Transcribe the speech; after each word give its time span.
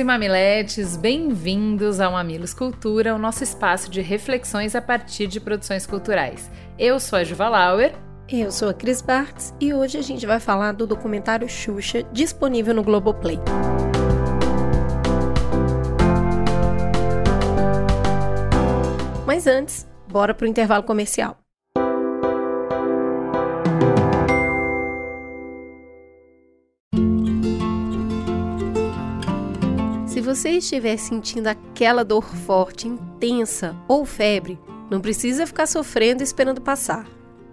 e 0.00 0.04
mamiletes, 0.04 0.96
bem-vindos 0.96 2.00
ao 2.00 2.12
Mamilos 2.12 2.54
Cultura, 2.54 3.14
o 3.14 3.18
nosso 3.18 3.44
espaço 3.44 3.90
de 3.90 4.00
reflexões 4.00 4.74
a 4.74 4.80
partir 4.80 5.26
de 5.26 5.38
produções 5.38 5.86
culturais. 5.86 6.50
Eu 6.78 6.98
sou 6.98 7.18
a 7.18 7.24
Juva 7.24 7.50
Lauer. 7.50 7.92
Eu 8.26 8.50
sou 8.50 8.70
a 8.70 8.74
Cris 8.74 9.02
Bartz 9.02 9.54
e 9.60 9.74
hoje 9.74 9.98
a 9.98 10.02
gente 10.02 10.24
vai 10.24 10.40
falar 10.40 10.72
do 10.72 10.86
documentário 10.86 11.46
Xuxa, 11.46 12.02
disponível 12.12 12.72
no 12.72 12.82
Globoplay. 12.82 13.38
Mas 19.26 19.46
antes, 19.46 19.86
bora 20.08 20.32
pro 20.32 20.46
intervalo 20.46 20.82
comercial. 20.82 21.36
Se 30.20 30.24
você 30.26 30.50
estiver 30.50 30.98
sentindo 30.98 31.46
aquela 31.46 32.04
dor 32.04 32.22
forte, 32.22 32.86
intensa 32.86 33.74
ou 33.88 34.04
febre, 34.04 34.60
não 34.90 35.00
precisa 35.00 35.46
ficar 35.46 35.66
sofrendo 35.66 36.22
e 36.22 36.24
esperando 36.24 36.60
passar. 36.60 37.06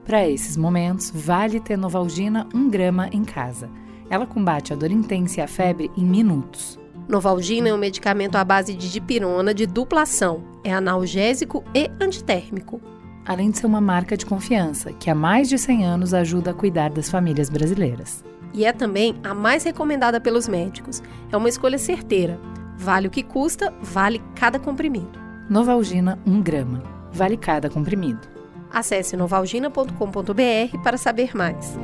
Para 0.03 0.27
esses 0.27 0.57
momentos, 0.57 1.09
vale 1.09 1.61
ter 1.61 1.77
Novalgina 1.77 2.45
1 2.53 2.69
grama 2.69 3.07
em 3.13 3.23
casa. 3.23 3.69
Ela 4.09 4.27
combate 4.27 4.73
a 4.73 4.75
dor 4.75 4.91
intensa 4.91 5.39
e 5.39 5.43
a 5.43 5.47
febre 5.47 5.89
em 5.95 6.03
minutos. 6.03 6.77
Novalgina 7.07 7.69
é 7.69 7.73
um 7.73 7.77
medicamento 7.77 8.35
à 8.35 8.43
base 8.43 8.73
de 8.73 8.91
dipirona 8.91 9.53
de 9.53 9.65
dupla 9.65 10.01
ação. 10.01 10.43
É 10.61 10.73
analgésico 10.73 11.63
e 11.73 11.89
antitérmico. 12.01 12.81
Além 13.25 13.49
de 13.49 13.59
ser 13.59 13.65
uma 13.65 13.79
marca 13.79 14.17
de 14.17 14.25
confiança, 14.25 14.91
que 14.91 15.09
há 15.09 15.15
mais 15.15 15.47
de 15.47 15.57
100 15.57 15.85
anos 15.85 16.13
ajuda 16.13 16.51
a 16.51 16.53
cuidar 16.53 16.89
das 16.89 17.09
famílias 17.09 17.49
brasileiras. 17.49 18.25
E 18.53 18.65
é 18.65 18.73
também 18.73 19.15
a 19.23 19.33
mais 19.33 19.63
recomendada 19.63 20.19
pelos 20.19 20.49
médicos. 20.49 21.01
É 21.31 21.37
uma 21.37 21.47
escolha 21.47 21.77
certeira. 21.77 22.37
Vale 22.77 23.07
o 23.07 23.11
que 23.11 23.23
custa, 23.23 23.73
vale 23.81 24.21
cada 24.35 24.59
comprimido. 24.59 25.19
Novalgina 25.49 26.19
1 26.25 26.41
grama. 26.41 26.83
Vale 27.11 27.35
cada 27.35 27.69
comprimido. 27.69 28.27
Acesse 28.71 29.17
novalgina.com.br 29.17 30.83
para 30.83 30.97
saber 30.97 31.35
mais. 31.35 31.75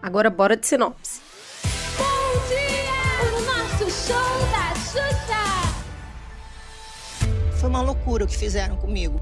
Agora 0.00 0.30
bora 0.30 0.56
de 0.56 0.64
sinopse. 0.66 1.20
Bom 1.98 2.04
dia! 2.48 3.26
O 3.36 3.40
nosso 3.42 3.90
show 4.06 4.16
da 4.52 4.72
Xuxa! 4.76 5.44
Foi 7.58 7.68
uma 7.68 7.82
loucura 7.82 8.24
o 8.24 8.28
que 8.28 8.36
fizeram 8.36 8.76
comigo. 8.76 9.20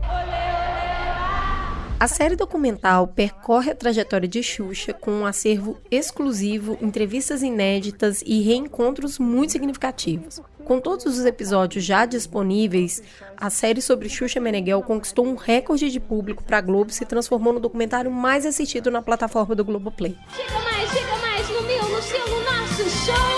A 2.04 2.06
série 2.06 2.36
documental 2.36 3.06
percorre 3.06 3.70
a 3.70 3.74
trajetória 3.74 4.28
de 4.28 4.42
Xuxa 4.42 4.92
com 4.92 5.10
um 5.10 5.24
acervo 5.24 5.78
exclusivo, 5.90 6.76
entrevistas 6.82 7.42
inéditas 7.42 8.22
e 8.26 8.42
reencontros 8.42 9.18
muito 9.18 9.52
significativos. 9.52 10.38
Com 10.66 10.78
todos 10.78 11.06
os 11.06 11.24
episódios 11.24 11.82
já 11.82 12.04
disponíveis, 12.04 13.02
a 13.38 13.48
série 13.48 13.80
sobre 13.80 14.10
Xuxa 14.10 14.38
Meneghel 14.38 14.82
conquistou 14.82 15.26
um 15.26 15.34
recorde 15.34 15.90
de 15.90 15.98
público 15.98 16.44
para 16.44 16.58
a 16.58 16.60
Globo 16.60 16.90
e 16.90 16.94
se 16.94 17.06
transformou 17.06 17.54
no 17.54 17.60
documentário 17.60 18.10
mais 18.10 18.44
assistido 18.44 18.90
na 18.90 19.00
plataforma 19.00 19.54
do 19.54 19.64
Globoplay. 19.64 20.14
Chega 20.36 20.58
mais, 20.58 20.90
chega 20.90 21.16
mais 21.16 21.48
no 21.48 21.62
meu, 21.62 21.88
no 21.88 22.02
seu, 22.02 22.28
no 22.28 22.44
nosso 22.44 23.06
show 23.06 23.33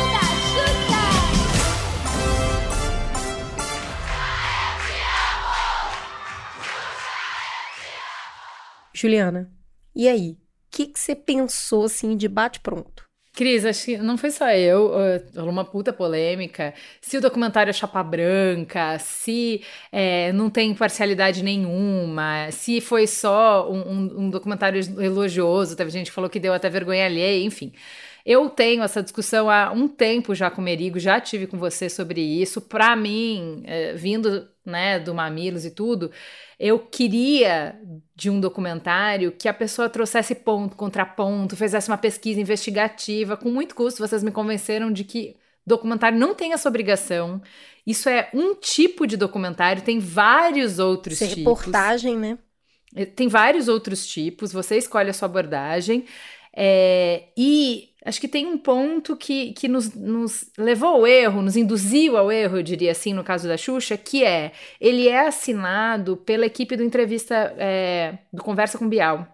Juliana, 8.96 9.52
e 9.94 10.08
aí? 10.08 10.30
O 10.30 10.38
que 10.70 10.90
você 10.94 11.14
pensou 11.14 11.84
assim 11.84 12.16
de 12.16 12.28
bate-pronto? 12.28 13.04
Cris, 13.36 13.66
acho 13.66 13.84
que 13.84 13.98
não 13.98 14.16
foi 14.16 14.30
só 14.30 14.50
eu, 14.50 14.92
rolou 15.34 15.50
uma 15.50 15.64
puta 15.64 15.92
polêmica. 15.92 16.72
Se 17.02 17.18
o 17.18 17.20
documentário 17.20 17.68
é 17.68 17.72
chapa 17.72 18.02
branca, 18.02 18.98
se 18.98 19.62
é, 19.92 20.32
não 20.32 20.48
tem 20.48 20.74
parcialidade 20.74 21.42
nenhuma, 21.42 22.50
se 22.50 22.80
foi 22.80 23.06
só 23.06 23.70
um, 23.70 23.80
um, 23.80 24.20
um 24.22 24.30
documentário 24.30 24.80
elogioso, 24.98 25.76
teve 25.76 25.90
gente 25.90 26.06
que 26.06 26.14
falou 26.14 26.30
que 26.30 26.40
deu 26.40 26.54
até 26.54 26.70
vergonha 26.70 27.04
alheia, 27.04 27.44
enfim. 27.44 27.72
Eu 28.26 28.50
tenho 28.50 28.82
essa 28.82 29.00
discussão 29.00 29.48
há 29.48 29.70
um 29.70 29.86
tempo 29.86 30.34
já 30.34 30.50
com 30.50 30.60
o 30.60 30.64
Merigo, 30.64 30.98
já 30.98 31.20
tive 31.20 31.46
com 31.46 31.56
você 31.56 31.88
sobre 31.88 32.20
isso. 32.20 32.60
Para 32.60 32.96
mim, 32.96 33.62
é, 33.64 33.92
vindo 33.92 34.48
né, 34.64 34.98
do 34.98 35.14
Mamilos 35.14 35.64
e 35.64 35.70
tudo, 35.70 36.10
eu 36.58 36.80
queria 36.80 37.80
de 38.16 38.28
um 38.28 38.40
documentário 38.40 39.30
que 39.30 39.48
a 39.48 39.54
pessoa 39.54 39.88
trouxesse 39.88 40.34
ponto, 40.34 40.74
contraponto, 40.74 41.56
fizesse 41.56 41.88
uma 41.88 41.96
pesquisa 41.96 42.40
investigativa. 42.40 43.36
Com 43.36 43.48
muito 43.48 43.76
custo, 43.76 44.04
vocês 44.04 44.24
me 44.24 44.32
convenceram 44.32 44.90
de 44.90 45.04
que 45.04 45.36
documentário 45.64 46.18
não 46.18 46.34
tem 46.34 46.52
essa 46.52 46.68
obrigação. 46.68 47.40
Isso 47.86 48.08
é 48.08 48.28
um 48.34 48.56
tipo 48.56 49.06
de 49.06 49.16
documentário, 49.16 49.82
tem 49.82 50.00
vários 50.00 50.80
outros 50.80 51.22
é 51.22 51.28
tipos. 51.28 51.38
reportagem, 51.38 52.18
né? 52.18 52.38
Tem 53.14 53.28
vários 53.28 53.68
outros 53.68 54.04
tipos, 54.04 54.52
você 54.52 54.76
escolhe 54.76 55.10
a 55.10 55.12
sua 55.12 55.26
abordagem. 55.26 56.06
É, 56.58 57.24
e 57.36 57.90
acho 58.06 58.20
que 58.20 58.28
tem 58.28 58.46
um 58.46 58.56
ponto 58.56 59.16
que, 59.16 59.52
que 59.52 59.66
nos, 59.68 59.92
nos, 59.94 60.50
levou 60.56 60.88
ao 60.88 61.06
erro, 61.06 61.42
nos 61.42 61.56
induziu 61.56 62.16
ao 62.16 62.30
erro, 62.30 62.58
eu 62.58 62.62
diria 62.62 62.92
assim, 62.92 63.12
no 63.12 63.24
caso 63.24 63.48
da 63.48 63.56
Xuxa, 63.56 63.96
que 63.96 64.24
é 64.24 64.52
ele 64.80 65.08
é 65.08 65.26
assinado 65.26 66.16
pela 66.16 66.46
equipe 66.46 66.76
do 66.76 66.84
entrevista 66.84 67.52
é, 67.58 68.18
do 68.32 68.42
Conversa 68.42 68.78
com 68.78 68.88
Bial. 68.88 69.26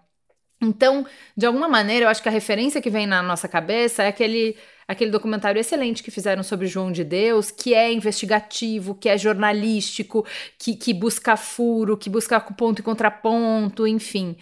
Então, 0.61 1.05
de 1.37 1.45
alguma 1.45 1.69
maneira, 1.69 2.07
eu 2.07 2.09
acho 2.09 2.23
que 2.23 2.29
a 2.29 2.33
referência 2.33 2.81
que 2.81 2.89
vem 2.89 3.07
na 3.07 3.23
nossa 3.23 3.49
cabeça 3.49 4.05
é 4.05 4.09
aquele 4.09 4.57
aquele 4.87 5.11
documentário 5.11 5.59
excelente 5.59 6.03
que 6.03 6.11
fizeram 6.11 6.43
sobre 6.43 6.67
João 6.67 6.93
de 6.93 7.05
Deus, 7.05 7.51
que 7.51 7.75
é 7.75 7.93
investigativo, 7.93 8.95
que 8.95 9.09
é 9.09 9.17
jornalístico, 9.17 10.27
que, 10.59 10.77
que 10.77 10.93
busca 10.93 11.37
furo, 11.37 11.97
que 11.97 12.11
busca 12.11 12.41
ponto 12.41 12.81
e 12.81 12.83
contraponto, 12.83 13.87
enfim. 13.87 14.37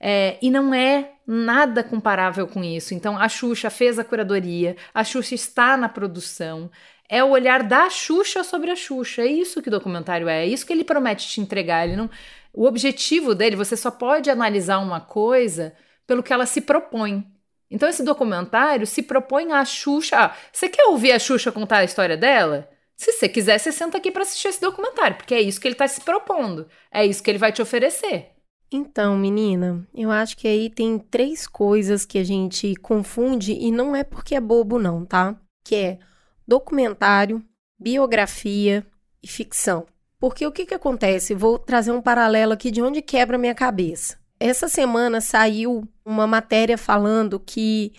É, 0.00 0.38
e 0.42 0.50
não 0.50 0.74
é 0.74 1.12
nada 1.26 1.82
comparável 1.82 2.46
com 2.46 2.62
isso. 2.62 2.94
Então, 2.94 3.18
a 3.18 3.28
Xuxa 3.28 3.70
fez 3.70 3.98
a 3.98 4.04
curadoria, 4.04 4.76
a 4.94 5.02
Xuxa 5.02 5.34
está 5.34 5.76
na 5.76 5.88
produção. 5.88 6.70
É 7.08 7.22
o 7.22 7.30
olhar 7.30 7.62
da 7.62 7.88
Xuxa 7.88 8.42
sobre 8.44 8.70
a 8.70 8.76
Xuxa. 8.76 9.22
É 9.22 9.26
isso 9.26 9.62
que 9.62 9.68
o 9.68 9.70
documentário 9.70 10.28
é. 10.28 10.44
É 10.44 10.46
isso 10.46 10.66
que 10.66 10.72
ele 10.72 10.84
promete 10.84 11.28
te 11.28 11.40
entregar. 11.40 11.86
Ele 11.86 11.96
não... 11.96 12.10
O 12.52 12.64
objetivo 12.64 13.34
dele, 13.34 13.54
você 13.54 13.76
só 13.76 13.90
pode 13.90 14.30
analisar 14.30 14.78
uma 14.78 15.00
coisa 15.00 15.74
pelo 16.06 16.22
que 16.22 16.32
ela 16.32 16.46
se 16.46 16.60
propõe. 16.60 17.26
Então, 17.70 17.88
esse 17.88 18.02
documentário 18.02 18.86
se 18.86 19.02
propõe 19.02 19.52
a 19.52 19.64
Xuxa. 19.64 20.16
Ah, 20.16 20.36
você 20.52 20.68
quer 20.68 20.84
ouvir 20.86 21.12
a 21.12 21.18
Xuxa 21.18 21.52
contar 21.52 21.78
a 21.78 21.84
história 21.84 22.16
dela? 22.16 22.68
Se 22.96 23.12
você 23.12 23.28
quiser, 23.28 23.58
você 23.58 23.70
senta 23.72 23.98
aqui 23.98 24.10
para 24.10 24.22
assistir 24.22 24.48
esse 24.48 24.60
documentário, 24.60 25.16
porque 25.16 25.34
é 25.34 25.40
isso 25.40 25.60
que 25.60 25.68
ele 25.68 25.74
está 25.74 25.86
se 25.86 26.00
propondo. 26.00 26.68
É 26.90 27.04
isso 27.04 27.22
que 27.22 27.30
ele 27.30 27.38
vai 27.38 27.52
te 27.52 27.60
oferecer. 27.60 28.35
Então, 28.70 29.16
menina, 29.16 29.86
eu 29.94 30.10
acho 30.10 30.36
que 30.36 30.48
aí 30.48 30.68
tem 30.68 30.98
três 30.98 31.46
coisas 31.46 32.04
que 32.04 32.18
a 32.18 32.24
gente 32.24 32.74
confunde 32.76 33.52
e 33.52 33.70
não 33.70 33.94
é 33.94 34.02
porque 34.02 34.34
é 34.34 34.40
bobo, 34.40 34.78
não, 34.78 35.04
tá? 35.04 35.36
Que 35.64 35.74
é 35.76 35.98
documentário, 36.46 37.44
biografia 37.78 38.84
e 39.22 39.28
ficção. 39.28 39.86
Porque 40.18 40.46
o 40.46 40.52
que, 40.52 40.66
que 40.66 40.74
acontece? 40.74 41.34
Vou 41.34 41.58
trazer 41.58 41.92
um 41.92 42.02
paralelo 42.02 42.52
aqui 42.52 42.70
de 42.70 42.82
onde 42.82 43.02
quebra 43.02 43.36
a 43.36 43.38
minha 43.38 43.54
cabeça. 43.54 44.18
Essa 44.40 44.68
semana 44.68 45.20
saiu 45.20 45.86
uma 46.04 46.26
matéria 46.26 46.76
falando 46.76 47.38
que 47.38 47.92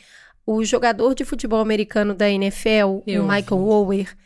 o 0.46 0.64
jogador 0.64 1.14
de 1.14 1.26
futebol 1.26 1.60
americano 1.60 2.14
da 2.14 2.30
NFL, 2.30 3.04
Eu 3.06 3.24
o 3.24 3.28
Michael 3.28 3.62
Ower, 3.62 4.18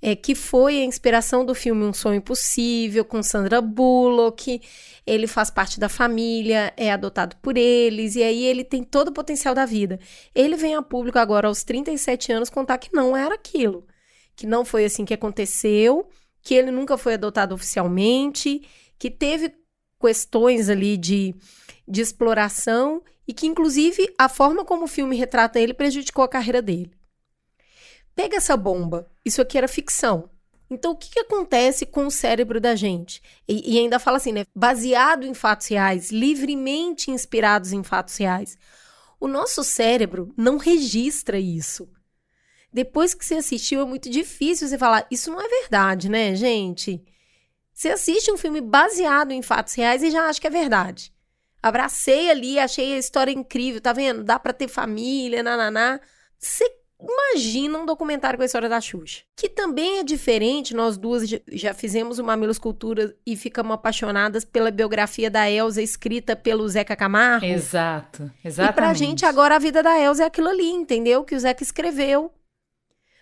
é, 0.00 0.14
que 0.14 0.34
foi 0.34 0.80
a 0.80 0.84
inspiração 0.84 1.44
do 1.44 1.54
filme 1.54 1.84
Um 1.84 1.92
Sonho 1.92 2.16
Impossível, 2.16 3.04
com 3.04 3.22
Sandra 3.22 3.60
Bullock. 3.60 4.60
Ele 5.06 5.26
faz 5.26 5.50
parte 5.50 5.80
da 5.80 5.88
família, 5.88 6.72
é 6.76 6.92
adotado 6.92 7.36
por 7.36 7.56
eles, 7.56 8.14
e 8.14 8.22
aí 8.22 8.44
ele 8.44 8.64
tem 8.64 8.84
todo 8.84 9.08
o 9.08 9.12
potencial 9.12 9.54
da 9.54 9.66
vida. 9.66 9.98
Ele 10.34 10.56
vem 10.56 10.74
a 10.74 10.82
público 10.82 11.18
agora, 11.18 11.48
aos 11.48 11.64
37 11.64 12.32
anos, 12.32 12.50
contar 12.50 12.78
que 12.78 12.94
não 12.94 13.16
era 13.16 13.34
aquilo. 13.34 13.86
Que 14.36 14.46
não 14.46 14.64
foi 14.64 14.84
assim 14.84 15.04
que 15.04 15.14
aconteceu, 15.14 16.08
que 16.42 16.54
ele 16.54 16.70
nunca 16.70 16.96
foi 16.96 17.14
adotado 17.14 17.54
oficialmente, 17.54 18.62
que 18.98 19.10
teve 19.10 19.52
questões 20.00 20.68
ali 20.68 20.96
de, 20.96 21.34
de 21.86 22.00
exploração 22.00 23.02
e 23.26 23.32
que, 23.32 23.46
inclusive, 23.46 24.14
a 24.16 24.28
forma 24.28 24.64
como 24.64 24.84
o 24.84 24.88
filme 24.88 25.16
retrata 25.16 25.58
ele 25.58 25.74
prejudicou 25.74 26.24
a 26.24 26.28
carreira 26.28 26.62
dele. 26.62 26.97
Pega 28.18 28.36
essa 28.36 28.56
bomba. 28.56 29.08
Isso 29.24 29.40
aqui 29.40 29.56
era 29.56 29.68
ficção. 29.68 30.28
Então, 30.68 30.90
o 30.90 30.96
que, 30.96 31.08
que 31.08 31.20
acontece 31.20 31.86
com 31.86 32.04
o 32.04 32.10
cérebro 32.10 32.60
da 32.60 32.74
gente? 32.74 33.22
E, 33.46 33.74
e 33.74 33.78
ainda 33.78 34.00
fala 34.00 34.16
assim, 34.16 34.32
né? 34.32 34.44
Baseado 34.52 35.24
em 35.24 35.32
fatos 35.32 35.68
reais, 35.68 36.10
livremente 36.10 37.12
inspirados 37.12 37.72
em 37.72 37.84
fatos 37.84 38.16
reais. 38.16 38.58
O 39.20 39.28
nosso 39.28 39.62
cérebro 39.62 40.34
não 40.36 40.56
registra 40.56 41.38
isso. 41.38 41.88
Depois 42.72 43.14
que 43.14 43.24
você 43.24 43.36
assistiu, 43.36 43.82
é 43.82 43.84
muito 43.84 44.10
difícil 44.10 44.66
você 44.66 44.76
falar, 44.76 45.06
isso 45.12 45.30
não 45.30 45.40
é 45.40 45.48
verdade, 45.48 46.08
né, 46.08 46.34
gente? 46.34 47.00
Você 47.72 47.90
assiste 47.90 48.32
um 48.32 48.36
filme 48.36 48.60
baseado 48.60 49.30
em 49.30 49.42
fatos 49.42 49.74
reais 49.74 50.02
e 50.02 50.10
já 50.10 50.28
acha 50.28 50.40
que 50.40 50.46
é 50.48 50.50
verdade. 50.50 51.12
Abracei 51.62 52.30
ali, 52.30 52.58
achei 52.58 52.94
a 52.94 52.98
história 52.98 53.30
incrível, 53.30 53.80
tá 53.80 53.92
vendo? 53.92 54.24
Dá 54.24 54.40
pra 54.40 54.52
ter 54.52 54.66
família, 54.66 55.40
nananá. 55.40 56.00
Você 56.36 56.77
imagina 57.00 57.78
um 57.78 57.86
documentário 57.86 58.36
com 58.36 58.42
a 58.42 58.46
história 58.46 58.68
da 58.68 58.80
Xuxa. 58.80 59.22
Que 59.36 59.48
também 59.48 59.98
é 59.98 60.02
diferente, 60.04 60.74
nós 60.74 60.96
duas 60.96 61.28
já 61.52 61.72
fizemos 61.74 62.18
o 62.18 62.24
Mamilos 62.24 62.58
Cultura 62.58 63.14
e 63.24 63.36
ficamos 63.36 63.72
apaixonadas 63.74 64.44
pela 64.44 64.70
biografia 64.70 65.30
da 65.30 65.48
Elsa 65.50 65.80
escrita 65.80 66.34
pelo 66.34 66.68
Zeca 66.68 66.96
Camargo. 66.96 67.46
Exato, 67.46 68.30
exatamente. 68.44 68.72
E 68.72 68.74
pra 68.74 68.94
gente 68.94 69.24
agora 69.24 69.56
a 69.56 69.58
vida 69.58 69.82
da 69.82 69.98
Elsa 69.98 70.24
é 70.24 70.26
aquilo 70.26 70.48
ali, 70.48 70.68
entendeu? 70.70 71.24
Que 71.24 71.34
o 71.34 71.40
Zeca 71.40 71.62
escreveu. 71.62 72.32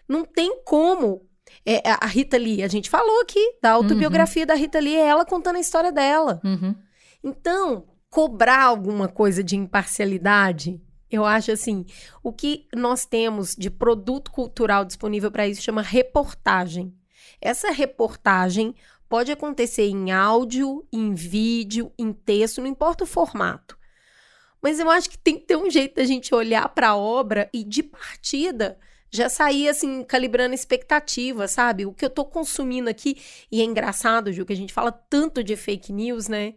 Não 0.09 0.25
tem 0.25 0.63
como. 0.65 1.27
É, 1.65 1.81
a 2.01 2.07
Rita 2.07 2.37
Lee, 2.37 2.63
a 2.63 2.69
gente 2.69 2.89
falou 2.91 3.21
aqui 3.21 3.59
da 3.63 3.71
autobiografia 3.73 4.43
Uhum. 4.43 4.47
da 4.47 4.55
Rita 4.55 4.79
Lee, 4.81 4.97
é 4.97 5.07
ela 5.07 5.25
contando 5.25 5.57
a 5.57 5.61
história 5.61 5.93
dela. 5.93 6.41
Uhum. 6.45 6.75
Então, 7.23 7.87
cobrar 8.09 8.63
alguma 8.63 9.09
coisa 9.09 9.43
de 9.45 9.57
imparcialidade, 9.57 10.81
eu 11.11 11.25
acho 11.25 11.53
assim, 11.53 11.85
o 12.23 12.33
que 12.33 12.67
nós 12.75 13.05
temos 13.05 13.55
de 13.55 13.71
produto 13.71 14.31
cultural 14.31 14.85
disponível 14.85 15.31
para 15.31 15.47
isso 15.47 15.63
chama 15.63 15.83
reportagem. 15.83 16.95
Essa 17.41 17.71
reportagem 17.71 18.75
pode 19.09 19.31
acontecer 19.31 19.87
em 19.87 20.11
áudio, 20.11 20.87
em 20.93 21.15
vídeo, 21.15 21.93
em 21.99 22.13
texto, 22.13 22.61
não 22.61 22.69
importa 22.69 23.05
o 23.05 23.07
formato. 23.07 23.79
Mas 24.61 24.81
eu 24.81 24.91
acho 24.91 25.09
que 25.11 25.19
tem 25.19 25.39
que 25.39 25.47
ter 25.47 25.57
um 25.57 25.71
jeito 25.71 25.97
da 25.97 26.05
gente 26.05 26.35
olhar 26.35 26.69
para 26.71 26.89
a 26.89 26.97
obra 26.97 27.49
e 27.53 27.63
de 27.63 27.83
partida 27.83 28.79
já 29.11 29.29
sair 29.29 29.69
assim 29.69 30.03
calibrando 30.03 30.55
expectativa, 30.55 31.47
sabe? 31.47 31.87
O 31.87 31.93
que 31.93 32.05
eu 32.05 32.11
tô 32.11 32.25
consumindo 32.25 32.91
aqui 32.91 33.17
e 33.51 33.61
é 33.61 33.65
engraçado, 33.65 34.33
Ju, 34.33 34.45
que 34.45 34.53
a 34.53 34.57
gente 34.57 34.73
fala 34.73 34.91
tanto 34.91 35.45
de 35.45 35.57
fake 35.57 35.93
news, 35.93 36.27
né? 36.29 36.55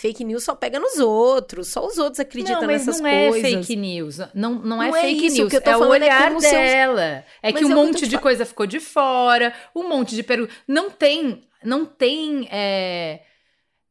Fake 0.00 0.22
news 0.22 0.44
só 0.44 0.54
pega 0.54 0.78
nos 0.78 1.00
outros, 1.00 1.66
só 1.66 1.84
os 1.84 1.98
outros 1.98 2.20
acreditam 2.20 2.60
não, 2.60 2.68
mas 2.68 2.86
nessas 2.86 3.00
não 3.00 3.08
é 3.08 3.30
coisas. 3.30 3.50
fake 3.50 3.74
news. 3.74 4.18
Não, 4.32 4.54
não 4.54 4.80
é 4.80 4.90
Não 4.90 4.96
é 4.96 5.00
fake 5.00 5.26
isso, 5.26 5.34
o 5.34 5.38
news. 5.40 5.50
que 5.50 5.56
eu 5.56 5.60
tô 5.60 5.70
é 5.70 5.76
o 5.76 5.78
falando 5.80 6.02
é 6.02 6.04
olhar 6.04 6.38
dela. 6.38 7.02
É 7.42 7.50
Mas 7.50 7.54
que 7.54 7.64
é 7.64 7.66
um 7.66 7.68
que 7.68 7.72
eu 7.72 7.76
tô 7.76 7.84
monte 7.84 7.98
te 7.98 8.06
de 8.06 8.16
coisa 8.18 8.46
ficou 8.46 8.64
de 8.64 8.78
fora, 8.78 9.52
um 9.74 9.88
monte 9.88 10.14
de 10.14 10.22
perguntas. 10.22 10.54
Não 10.68 10.88
tem, 10.88 11.42
não 11.64 11.84
tem, 11.84 12.46
é, 12.48 13.22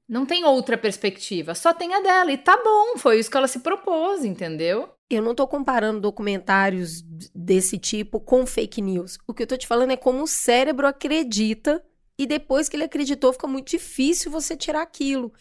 não 0.08 0.26
tem 0.26 0.46
outra 0.46 0.78
perspectiva. 0.78 1.54
Só 1.54 1.74
tem 1.74 1.94
a 1.94 2.00
dela. 2.00 2.32
E 2.32 2.38
tá 2.38 2.56
bom, 2.56 2.98
foi 2.98 3.20
isso 3.20 3.30
que 3.30 3.36
ela 3.36 3.46
se 3.50 3.60
propôs, 3.60 4.24
entendeu? 4.24 4.88
Eu 5.10 5.22
não 5.22 5.36
tô 5.36 5.46
comparando 5.46 6.00
documentários 6.00 7.02
desse 7.36 7.78
tipo 7.78 8.22
com 8.22 8.46
fake 8.46 8.82
news. 8.82 9.18
O 9.28 9.34
que 9.34 9.44
eu 9.44 9.48
tô 9.48 9.58
te 9.58 9.68
falando 9.68 9.92
é 9.92 9.98
como 9.98 10.24
o 10.24 10.28
cérebro 10.28 10.88
acredita 10.88 11.84
e 12.18 12.26
depois 12.26 12.70
que 12.70 12.78
ele 12.78 12.86
acreditou 12.86 13.34
fica 13.34 13.46
muito 13.46 13.70
difícil 13.70 14.32
você 14.32 14.56
tirar 14.56 14.82
aquilo. 14.82 15.34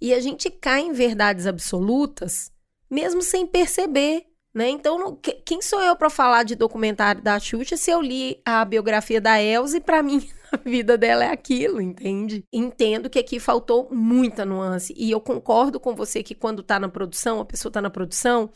E 0.00 0.12
a 0.14 0.20
gente 0.20 0.50
cai 0.50 0.80
em 0.82 0.92
verdades 0.92 1.46
absolutas 1.46 2.52
mesmo 2.90 3.22
sem 3.22 3.46
perceber, 3.46 4.24
né? 4.54 4.68
Então, 4.68 5.16
que- 5.16 5.32
quem 5.44 5.60
sou 5.60 5.80
eu 5.82 5.96
para 5.96 6.08
falar 6.10 6.44
de 6.44 6.54
documentário 6.54 7.20
da 7.22 7.38
Xuxa 7.40 7.76
se 7.76 7.90
eu 7.90 8.00
li 8.00 8.40
a 8.44 8.64
biografia 8.64 9.20
da 9.20 9.42
Elsa 9.42 9.78
e 9.78 9.80
para 9.80 10.02
mim 10.02 10.28
a 10.52 10.56
vida 10.58 10.96
dela 10.96 11.24
é 11.24 11.30
aquilo, 11.30 11.80
entende? 11.80 12.44
Entendo 12.52 13.10
que 13.10 13.18
aqui 13.18 13.40
faltou 13.40 13.88
muita 13.90 14.44
nuance 14.44 14.94
e 14.96 15.10
eu 15.10 15.20
concordo 15.20 15.80
com 15.80 15.94
você 15.96 16.22
que 16.22 16.34
quando 16.36 16.62
tá 16.62 16.78
na 16.78 16.88
produção, 16.88 17.40
a 17.40 17.44
pessoa 17.44 17.72
tá 17.72 17.80
na 17.80 17.90
produção, 17.90 18.50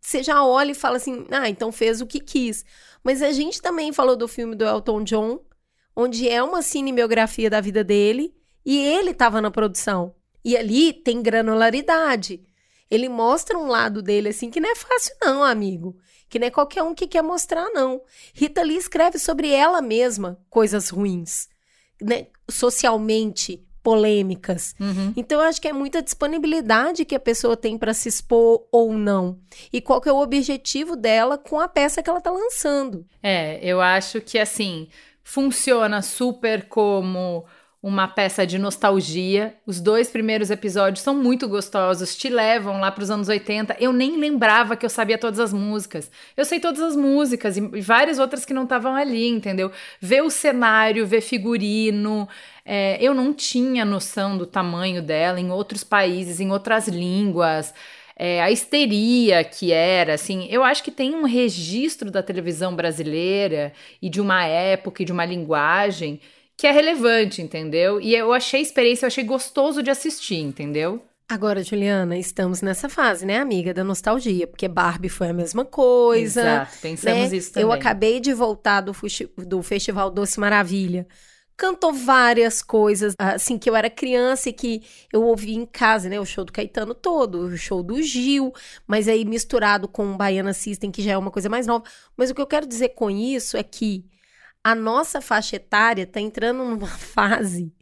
você 0.00 0.22
já 0.22 0.44
olha 0.44 0.70
e 0.72 0.74
fala 0.74 0.96
assim: 0.96 1.26
ah, 1.30 1.48
então 1.48 1.70
fez 1.72 2.00
o 2.00 2.06
que 2.06 2.20
quis. 2.20 2.64
Mas 3.04 3.22
a 3.22 3.30
gente 3.32 3.60
também 3.62 3.92
falou 3.92 4.16
do 4.16 4.26
filme 4.28 4.56
do 4.56 4.64
Elton 4.64 5.04
John, 5.04 5.40
onde 5.94 6.28
é 6.28 6.42
uma 6.42 6.62
cinebiografia 6.62 7.50
da 7.50 7.60
vida 7.60 7.84
dele 7.84 8.34
e 8.64 8.78
ele 8.78 9.10
estava 9.10 9.40
na 9.40 9.50
produção. 9.50 10.15
E 10.46 10.56
ali 10.56 10.92
tem 10.92 11.20
granularidade. 11.20 12.40
Ele 12.88 13.08
mostra 13.08 13.58
um 13.58 13.66
lado 13.66 14.00
dele 14.00 14.28
assim 14.28 14.48
que 14.48 14.60
não 14.60 14.70
é 14.70 14.76
fácil, 14.76 15.12
não, 15.20 15.42
amigo. 15.42 15.98
Que 16.28 16.38
não 16.38 16.46
é 16.46 16.50
qualquer 16.50 16.84
um 16.84 16.94
que 16.94 17.08
quer 17.08 17.20
mostrar, 17.20 17.68
não. 17.70 18.00
Rita 18.32 18.62
Lee 18.62 18.76
escreve 18.76 19.18
sobre 19.18 19.50
ela 19.50 19.82
mesma 19.82 20.38
coisas 20.48 20.88
ruins, 20.88 21.48
né? 22.00 22.28
Socialmente 22.48 23.66
polêmicas. 23.82 24.72
Uhum. 24.78 25.12
Então, 25.16 25.40
eu 25.40 25.48
acho 25.48 25.60
que 25.60 25.66
é 25.66 25.72
muita 25.72 26.00
disponibilidade 26.00 27.04
que 27.04 27.16
a 27.16 27.20
pessoa 27.20 27.56
tem 27.56 27.76
para 27.76 27.92
se 27.92 28.08
expor 28.08 28.68
ou 28.70 28.92
não. 28.92 29.40
E 29.72 29.80
qual 29.80 30.00
que 30.00 30.08
é 30.08 30.12
o 30.12 30.22
objetivo 30.22 30.94
dela 30.94 31.36
com 31.36 31.58
a 31.58 31.66
peça 31.66 32.04
que 32.04 32.08
ela 32.08 32.20
tá 32.20 32.30
lançando. 32.30 33.04
É, 33.20 33.58
eu 33.64 33.80
acho 33.80 34.20
que 34.20 34.38
assim 34.38 34.86
funciona 35.24 36.02
super 36.02 36.68
como 36.68 37.44
uma 37.86 38.08
peça 38.08 38.44
de 38.44 38.58
nostalgia. 38.58 39.54
Os 39.64 39.80
dois 39.80 40.10
primeiros 40.10 40.50
episódios 40.50 41.04
são 41.04 41.14
muito 41.14 41.46
gostosos, 41.46 42.16
te 42.16 42.28
levam 42.28 42.80
lá 42.80 42.90
para 42.90 43.04
os 43.04 43.12
anos 43.12 43.28
80. 43.28 43.76
Eu 43.78 43.92
nem 43.92 44.18
lembrava 44.18 44.74
que 44.74 44.84
eu 44.84 44.90
sabia 44.90 45.16
todas 45.16 45.38
as 45.38 45.52
músicas. 45.52 46.10
Eu 46.36 46.44
sei 46.44 46.58
todas 46.58 46.82
as 46.82 46.96
músicas 46.96 47.56
e 47.56 47.60
várias 47.60 48.18
outras 48.18 48.44
que 48.44 48.52
não 48.52 48.64
estavam 48.64 48.96
ali, 48.96 49.28
entendeu? 49.28 49.70
Ver 50.00 50.22
o 50.22 50.30
cenário, 50.30 51.06
ver 51.06 51.20
figurino. 51.20 52.28
é, 52.64 52.98
eu 53.00 53.14
não 53.14 53.32
tinha 53.32 53.84
noção 53.84 54.36
do 54.36 54.46
tamanho 54.46 55.00
dela 55.00 55.38
em 55.38 55.52
outros 55.52 55.84
países, 55.84 56.40
em 56.40 56.50
outras 56.50 56.88
línguas 56.88 57.72
é, 58.18 58.42
a 58.42 58.50
histeria 58.50 59.44
que 59.44 59.72
era, 59.72 60.14
assim, 60.14 60.48
eu 60.50 60.64
acho 60.64 60.82
que 60.82 60.90
tem 60.90 61.14
um 61.14 61.24
registro 61.24 62.10
da 62.10 62.22
televisão 62.22 62.74
brasileira 62.74 63.74
e 64.00 64.08
de 64.08 64.22
uma 64.22 64.42
época 64.44 65.02
e 65.02 65.04
de 65.04 65.12
uma 65.12 65.26
linguagem 65.26 66.18
que 66.56 66.66
é 66.66 66.70
relevante, 66.70 67.42
entendeu? 67.42 68.00
E 68.00 68.14
eu 68.14 68.32
achei 68.32 68.60
a 68.60 68.62
experiência, 68.62 69.04
eu 69.04 69.08
achei 69.08 69.24
gostoso 69.24 69.82
de 69.82 69.90
assistir, 69.90 70.40
entendeu? 70.40 71.02
Agora, 71.28 71.62
Juliana, 71.62 72.16
estamos 72.16 72.62
nessa 72.62 72.88
fase, 72.88 73.26
né, 73.26 73.38
amiga, 73.38 73.74
da 73.74 73.82
nostalgia, 73.82 74.46
porque 74.46 74.68
Barbie 74.68 75.08
foi 75.08 75.28
a 75.28 75.32
mesma 75.32 75.64
coisa. 75.64 76.40
Exato, 76.40 76.78
pensamos 76.80 77.30
né? 77.32 77.36
isso 77.36 77.52
também. 77.52 77.68
Eu 77.68 77.72
acabei 77.72 78.20
de 78.20 78.32
voltar 78.32 78.80
do, 78.80 78.92
do 79.38 79.60
Festival 79.60 80.08
Doce 80.08 80.38
Maravilha. 80.38 81.06
Cantou 81.56 81.92
várias 81.92 82.62
coisas, 82.62 83.14
assim, 83.18 83.58
que 83.58 83.68
eu 83.68 83.74
era 83.74 83.90
criança 83.90 84.50
e 84.50 84.52
que 84.52 84.82
eu 85.12 85.22
ouvi 85.24 85.54
em 85.54 85.66
casa, 85.66 86.08
né? 86.08 86.20
O 86.20 86.24
show 86.24 86.44
do 86.44 86.52
Caetano 86.52 86.94
todo, 86.94 87.40
o 87.40 87.56
show 87.56 87.82
do 87.82 88.00
Gil, 88.02 88.52
mas 88.86 89.08
aí 89.08 89.24
misturado 89.24 89.88
com 89.88 90.12
o 90.12 90.16
Baiana 90.16 90.52
System, 90.52 90.92
que 90.92 91.02
já 91.02 91.12
é 91.12 91.18
uma 91.18 91.30
coisa 91.30 91.48
mais 91.48 91.66
nova. 91.66 91.82
Mas 92.16 92.30
o 92.30 92.34
que 92.34 92.40
eu 92.40 92.46
quero 92.46 92.66
dizer 92.66 92.90
com 92.90 93.10
isso 93.10 93.56
é 93.56 93.62
que 93.64 94.04
a 94.66 94.74
nossa 94.74 95.20
faixa 95.20 95.54
etária 95.54 96.04
tá 96.04 96.20
entrando 96.20 96.64
numa 96.64 96.88
fase, 96.98 97.72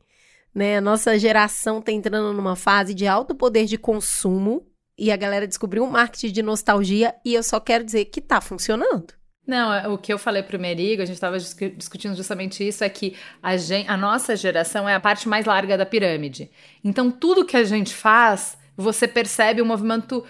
né? 0.55 0.77
A 0.77 0.81
nossa 0.83 1.19
geração 1.19 1.81
tá 1.81 1.91
entrando 1.91 2.35
numa 2.35 2.55
fase 2.57 2.93
de 2.93 3.07
alto 3.07 3.35
poder 3.35 3.65
de 3.65 3.79
consumo 3.79 4.67
e 4.99 5.11
a 5.11 5.17
galera 5.17 5.49
descobriu 5.49 5.83
um 5.83 5.91
marketing 5.91 6.31
de 6.31 6.43
nostalgia 6.43 7.15
e 7.25 7.33
eu 7.33 7.43
só 7.43 7.59
quero 7.59 7.85
dizer 7.85 8.05
que 8.05 8.21
tá 8.21 8.39
funcionando. 8.39 9.15
Não, 9.47 9.73
é, 9.73 9.89
o 9.89 9.97
que 9.97 10.13
eu 10.13 10.19
falei 10.19 10.43
pro 10.43 10.59
Merigo, 10.61 11.01
a 11.01 11.07
gente 11.07 11.17
estava 11.17 11.39
discutindo 11.39 12.15
justamente 12.15 12.67
isso, 12.67 12.85
é 12.85 12.89
que 12.91 13.17
a, 13.43 13.57
gen- 13.57 13.87
a 13.89 13.97
nossa 13.97 14.37
geração 14.37 14.87
é 14.87 14.95
a 14.95 15.01
parte 15.01 15.27
mais 15.27 15.47
larga 15.47 15.79
da 15.79 15.87
pirâmide. 15.87 16.51
Então, 16.83 17.11
tudo 17.11 17.47
que 17.47 17.57
a 17.57 17.65
gente 17.65 17.95
faz, 17.95 18.59
você 18.77 19.07
percebe 19.07 19.63
um 19.63 19.65
movimento 19.65 20.25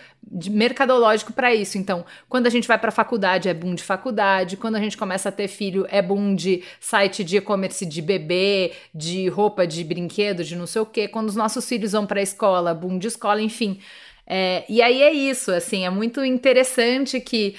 mercadológico 0.50 1.32
para 1.32 1.54
isso. 1.54 1.78
Então, 1.78 2.04
quando 2.28 2.46
a 2.46 2.50
gente 2.50 2.68
vai 2.68 2.78
para 2.78 2.90
faculdade, 2.90 3.48
é 3.48 3.54
boom 3.54 3.74
de 3.74 3.82
faculdade. 3.82 4.56
Quando 4.56 4.76
a 4.76 4.80
gente 4.80 4.96
começa 4.96 5.28
a 5.28 5.32
ter 5.32 5.48
filho, 5.48 5.86
é 5.88 6.02
boom 6.02 6.34
de 6.34 6.62
site 6.80 7.24
de 7.24 7.36
e-commerce 7.36 7.84
de 7.86 8.02
bebê, 8.02 8.72
de 8.94 9.28
roupa, 9.28 9.66
de 9.66 9.82
brinquedo, 9.84 10.44
de 10.44 10.56
não 10.56 10.66
sei 10.66 10.82
o 10.82 10.86
quê. 10.86 11.08
Quando 11.08 11.28
os 11.28 11.36
nossos 11.36 11.66
filhos 11.68 11.92
vão 11.92 12.06
para 12.06 12.20
a 12.20 12.22
escola, 12.22 12.74
boom 12.74 12.98
de 12.98 13.08
escola, 13.08 13.40
enfim. 13.40 13.80
É, 14.26 14.64
e 14.68 14.80
aí 14.80 15.02
é 15.02 15.12
isso, 15.12 15.50
assim, 15.52 15.84
é 15.84 15.90
muito 15.90 16.24
interessante 16.24 17.20
que 17.20 17.56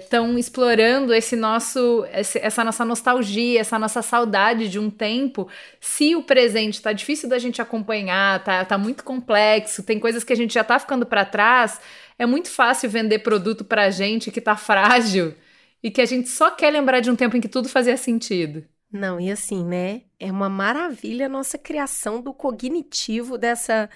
estão 0.00 0.38
explorando 0.38 1.12
esse 1.12 1.34
nosso, 1.34 2.04
esse- 2.12 2.38
essa 2.38 2.62
nossa 2.62 2.84
nostalgia, 2.84 3.60
essa 3.60 3.76
nossa 3.78 4.00
saudade 4.02 4.68
de 4.68 4.78
um 4.78 4.88
tempo. 4.88 5.48
Se 5.80 6.14
o 6.14 6.22
presente 6.22 6.80
tá 6.80 6.92
difícil 6.92 7.28
da 7.28 7.38
gente 7.38 7.60
acompanhar, 7.60 8.42
tá, 8.44 8.64
tá 8.64 8.78
muito 8.78 9.02
complexo, 9.02 9.82
tem 9.82 9.98
coisas 9.98 10.22
que 10.22 10.32
a 10.32 10.36
gente 10.36 10.54
já 10.54 10.62
tá 10.62 10.78
ficando 10.78 11.04
para 11.04 11.24
trás, 11.24 11.80
é 12.18 12.24
muito 12.26 12.48
fácil 12.50 12.88
vender 12.88 13.18
produto 13.20 13.64
pra 13.64 13.90
gente 13.90 14.30
que 14.30 14.40
tá 14.40 14.56
frágil 14.56 15.34
e 15.82 15.90
que 15.90 16.00
a 16.00 16.06
gente 16.06 16.28
só 16.28 16.50
quer 16.52 16.70
lembrar 16.70 17.00
de 17.00 17.10
um 17.10 17.16
tempo 17.16 17.36
em 17.36 17.40
que 17.40 17.48
tudo 17.48 17.68
fazia 17.68 17.96
sentido. 17.96 18.64
Não, 18.90 19.20
e 19.20 19.30
assim, 19.30 19.64
né? 19.64 20.02
É 20.18 20.30
uma 20.32 20.48
maravilha 20.48 21.26
a 21.26 21.28
nossa 21.28 21.58
criação 21.58 22.22
do 22.22 22.32
cognitivo 22.32 23.36
dessa 23.36 23.88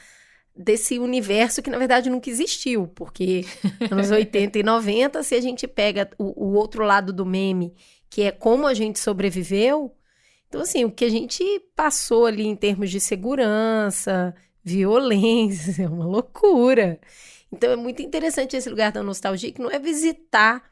desse 0.54 0.98
universo 0.98 1.62
que 1.62 1.70
na 1.70 1.78
verdade 1.78 2.10
nunca 2.10 2.28
existiu, 2.28 2.86
porque 2.88 3.44
anos 3.90 4.10
80 4.10 4.58
e 4.58 4.62
90, 4.62 5.22
se 5.22 5.34
a 5.34 5.40
gente 5.40 5.66
pega 5.66 6.10
o, 6.18 6.48
o 6.48 6.54
outro 6.54 6.84
lado 6.84 7.12
do 7.12 7.24
meme, 7.24 7.74
que 8.08 8.22
é 8.22 8.30
como 8.30 8.66
a 8.66 8.74
gente 8.74 8.98
sobreviveu. 8.98 9.94
Então, 10.48 10.60
assim, 10.60 10.84
o 10.84 10.90
que 10.90 11.06
a 11.06 11.10
gente 11.10 11.42
passou 11.74 12.26
ali 12.26 12.46
em 12.46 12.54
termos 12.54 12.90
de 12.90 13.00
segurança, 13.00 14.34
violência, 14.62 15.84
é 15.84 15.88
uma 15.88 16.04
loucura. 16.04 17.00
Então, 17.50 17.70
é 17.70 17.76
muito 17.76 18.02
interessante 18.02 18.54
esse 18.54 18.68
lugar 18.68 18.92
da 18.92 19.02
nostalgia, 19.02 19.50
que 19.50 19.62
não 19.62 19.70
é 19.70 19.78
visitar 19.78 20.62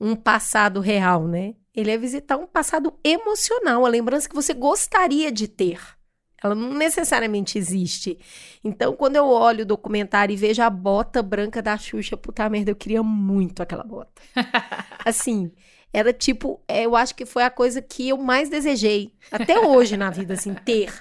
um 0.00 0.16
passado 0.16 0.80
real, 0.80 1.26
né? 1.26 1.54
Ele 1.74 1.90
é 1.90 1.98
visitar 1.98 2.38
um 2.38 2.46
passado 2.46 2.98
emocional, 3.04 3.84
a 3.84 3.88
lembrança 3.88 4.28
que 4.28 4.34
você 4.34 4.54
gostaria 4.54 5.30
de 5.30 5.46
ter. 5.46 5.95
Ela 6.42 6.54
não 6.54 6.74
necessariamente 6.74 7.56
existe. 7.56 8.18
Então, 8.62 8.94
quando 8.94 9.16
eu 9.16 9.26
olho 9.26 9.62
o 9.62 9.66
documentário 9.66 10.32
e 10.32 10.36
vejo 10.36 10.62
a 10.62 10.68
bota 10.68 11.22
branca 11.22 11.62
da 11.62 11.76
Xuxa, 11.76 12.16
puta 12.16 12.48
merda, 12.48 12.70
eu 12.70 12.76
queria 12.76 13.02
muito 13.02 13.62
aquela 13.62 13.82
bota. 13.82 14.20
assim, 15.04 15.50
era 15.92 16.12
tipo, 16.12 16.62
é, 16.68 16.84
eu 16.84 16.94
acho 16.94 17.14
que 17.14 17.24
foi 17.24 17.42
a 17.42 17.50
coisa 17.50 17.80
que 17.80 18.08
eu 18.08 18.18
mais 18.18 18.48
desejei, 18.50 19.14
até 19.30 19.58
hoje 19.58 19.96
na 19.96 20.10
vida, 20.10 20.34
assim, 20.34 20.52
ter. 20.54 20.92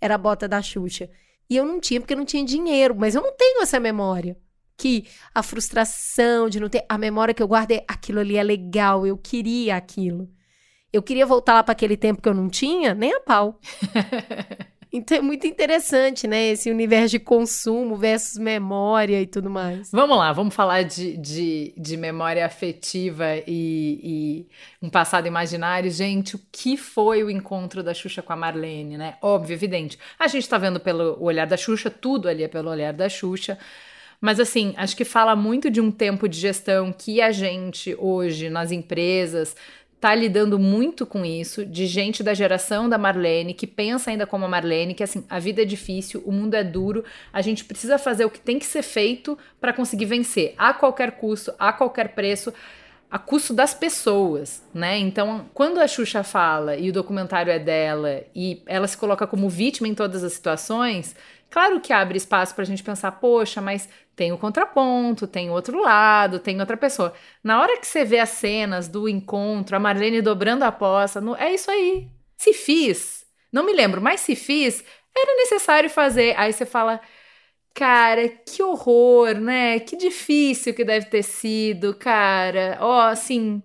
Era 0.00 0.16
a 0.16 0.18
bota 0.18 0.48
da 0.48 0.60
Xuxa. 0.60 1.08
E 1.48 1.56
eu 1.56 1.64
não 1.64 1.80
tinha, 1.80 2.00
porque 2.00 2.14
eu 2.14 2.18
não 2.18 2.24
tinha 2.24 2.44
dinheiro, 2.44 2.94
mas 2.98 3.14
eu 3.14 3.22
não 3.22 3.36
tenho 3.36 3.62
essa 3.62 3.78
memória. 3.78 4.36
Que 4.76 5.06
a 5.34 5.42
frustração 5.42 6.48
de 6.48 6.58
não 6.58 6.68
ter. 6.68 6.84
A 6.88 6.96
memória 6.96 7.34
que 7.34 7.42
eu 7.42 7.48
guardo 7.48 7.72
é 7.72 7.84
aquilo 7.86 8.20
ali 8.20 8.36
é 8.36 8.42
legal, 8.42 9.06
eu 9.06 9.16
queria 9.16 9.76
aquilo. 9.76 10.28
Eu 10.92 11.02
queria 11.02 11.26
voltar 11.26 11.54
lá 11.54 11.62
para 11.62 11.72
aquele 11.72 11.96
tempo 11.96 12.22
que 12.22 12.28
eu 12.28 12.34
não 12.34 12.48
tinha, 12.48 12.94
nem 12.94 13.12
a 13.12 13.20
pau. 13.20 13.60
Então 14.92 15.18
é 15.18 15.20
muito 15.20 15.46
interessante, 15.46 16.26
né? 16.26 16.48
Esse 16.48 16.70
universo 16.70 17.10
de 17.10 17.20
consumo 17.20 17.96
versus 17.96 18.38
memória 18.38 19.20
e 19.20 19.26
tudo 19.26 19.48
mais. 19.48 19.90
Vamos 19.92 20.18
lá, 20.18 20.32
vamos 20.32 20.54
falar 20.54 20.82
de, 20.82 21.16
de, 21.16 21.72
de 21.76 21.96
memória 21.96 22.44
afetiva 22.44 23.36
e, 23.46 24.00
e, 24.02 24.46
um 24.82 24.90
passado 24.90 25.28
imaginário. 25.28 25.90
Gente, 25.90 26.34
o 26.34 26.40
que 26.50 26.76
foi 26.76 27.22
o 27.22 27.30
encontro 27.30 27.82
da 27.82 27.94
Xuxa 27.94 28.20
com 28.20 28.32
a 28.32 28.36
Marlene, 28.36 28.98
né? 28.98 29.16
Óbvio, 29.22 29.54
evidente. 29.54 29.96
A 30.18 30.26
gente 30.26 30.48
tá 30.48 30.58
vendo 30.58 30.80
pelo 30.80 31.16
olhar 31.22 31.46
da 31.46 31.56
Xuxa, 31.56 31.88
tudo 31.88 32.28
ali 32.28 32.42
é 32.42 32.48
pelo 32.48 32.68
olhar 32.68 32.92
da 32.92 33.08
Xuxa. 33.08 33.56
Mas 34.20 34.38
assim, 34.38 34.74
acho 34.76 34.96
que 34.96 35.04
fala 35.04 35.34
muito 35.34 35.70
de 35.70 35.80
um 35.80 35.90
tempo 35.90 36.28
de 36.28 36.38
gestão 36.38 36.92
que 36.92 37.22
a 37.22 37.32
gente 37.32 37.96
hoje 37.98 38.50
nas 38.50 38.70
empresas 38.70 39.56
tá 40.00 40.14
lidando 40.14 40.58
muito 40.58 41.04
com 41.04 41.24
isso, 41.24 41.66
de 41.66 41.86
gente 41.86 42.22
da 42.22 42.32
geração 42.32 42.88
da 42.88 42.96
Marlene, 42.96 43.52
que 43.52 43.66
pensa 43.66 44.10
ainda 44.10 44.26
como 44.26 44.46
a 44.46 44.48
Marlene, 44.48 44.94
que 44.94 45.02
assim, 45.02 45.22
a 45.28 45.38
vida 45.38 45.60
é 45.60 45.64
difícil, 45.66 46.22
o 46.24 46.32
mundo 46.32 46.54
é 46.54 46.64
duro, 46.64 47.04
a 47.30 47.42
gente 47.42 47.64
precisa 47.64 47.98
fazer 47.98 48.24
o 48.24 48.30
que 48.30 48.40
tem 48.40 48.58
que 48.58 48.64
ser 48.64 48.82
feito 48.82 49.36
para 49.60 49.74
conseguir 49.74 50.06
vencer, 50.06 50.54
a 50.56 50.72
qualquer 50.72 51.12
custo, 51.12 51.52
a 51.58 51.70
qualquer 51.70 52.14
preço, 52.14 52.52
a 53.10 53.18
custo 53.18 53.52
das 53.52 53.74
pessoas, 53.74 54.62
né? 54.72 54.96
Então, 54.98 55.46
quando 55.52 55.78
a 55.78 55.88
Xuxa 55.88 56.22
fala 56.22 56.76
e 56.76 56.90
o 56.90 56.92
documentário 56.92 57.52
é 57.52 57.58
dela 57.58 58.22
e 58.34 58.62
ela 58.66 58.86
se 58.86 58.96
coloca 58.96 59.26
como 59.26 59.48
vítima 59.48 59.88
em 59.88 59.94
todas 59.94 60.22
as 60.22 60.32
situações, 60.32 61.16
Claro 61.50 61.80
que 61.80 61.92
abre 61.92 62.16
espaço 62.16 62.54
para 62.54 62.62
a 62.62 62.66
gente 62.66 62.82
pensar, 62.82 63.10
poxa, 63.12 63.60
mas 63.60 63.88
tem 64.14 64.30
o 64.32 64.38
contraponto, 64.38 65.26
tem 65.26 65.50
outro 65.50 65.80
lado, 65.82 66.38
tem 66.38 66.60
outra 66.60 66.76
pessoa. 66.76 67.12
Na 67.42 67.60
hora 67.60 67.76
que 67.76 67.86
você 67.86 68.04
vê 68.04 68.20
as 68.20 68.28
cenas 68.30 68.86
do 68.86 69.08
encontro, 69.08 69.76
a 69.76 69.80
Marlene 69.80 70.22
dobrando 70.22 70.64
a 70.64 71.20
no, 71.20 71.34
é 71.34 71.52
isso 71.52 71.70
aí. 71.70 72.08
Se 72.36 72.52
fiz, 72.52 73.26
não 73.52 73.64
me 73.64 73.72
lembro, 73.72 74.00
mas 74.00 74.20
se 74.20 74.36
fiz, 74.36 74.84
era 75.16 75.36
necessário 75.36 75.90
fazer. 75.90 76.34
Aí 76.38 76.52
você 76.52 76.64
fala, 76.64 77.00
cara, 77.74 78.28
que 78.28 78.62
horror, 78.62 79.34
né? 79.34 79.80
Que 79.80 79.96
difícil 79.96 80.74
que 80.74 80.84
deve 80.84 81.06
ter 81.06 81.22
sido, 81.22 81.94
cara. 81.94 82.78
Ó, 82.80 82.98
oh, 82.98 83.00
assim, 83.08 83.62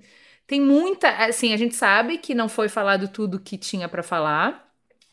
tem 0.47 0.62
muita, 0.62 1.09
assim, 1.25 1.53
a 1.53 1.57
gente 1.57 1.75
sabe 1.75 2.17
que 2.17 2.35
não 2.35 2.50
foi 2.50 2.69
falado 2.69 3.07
tudo 3.07 3.39
que 3.39 3.57
tinha 3.57 3.89
para 3.89 4.03
falar 4.03 4.65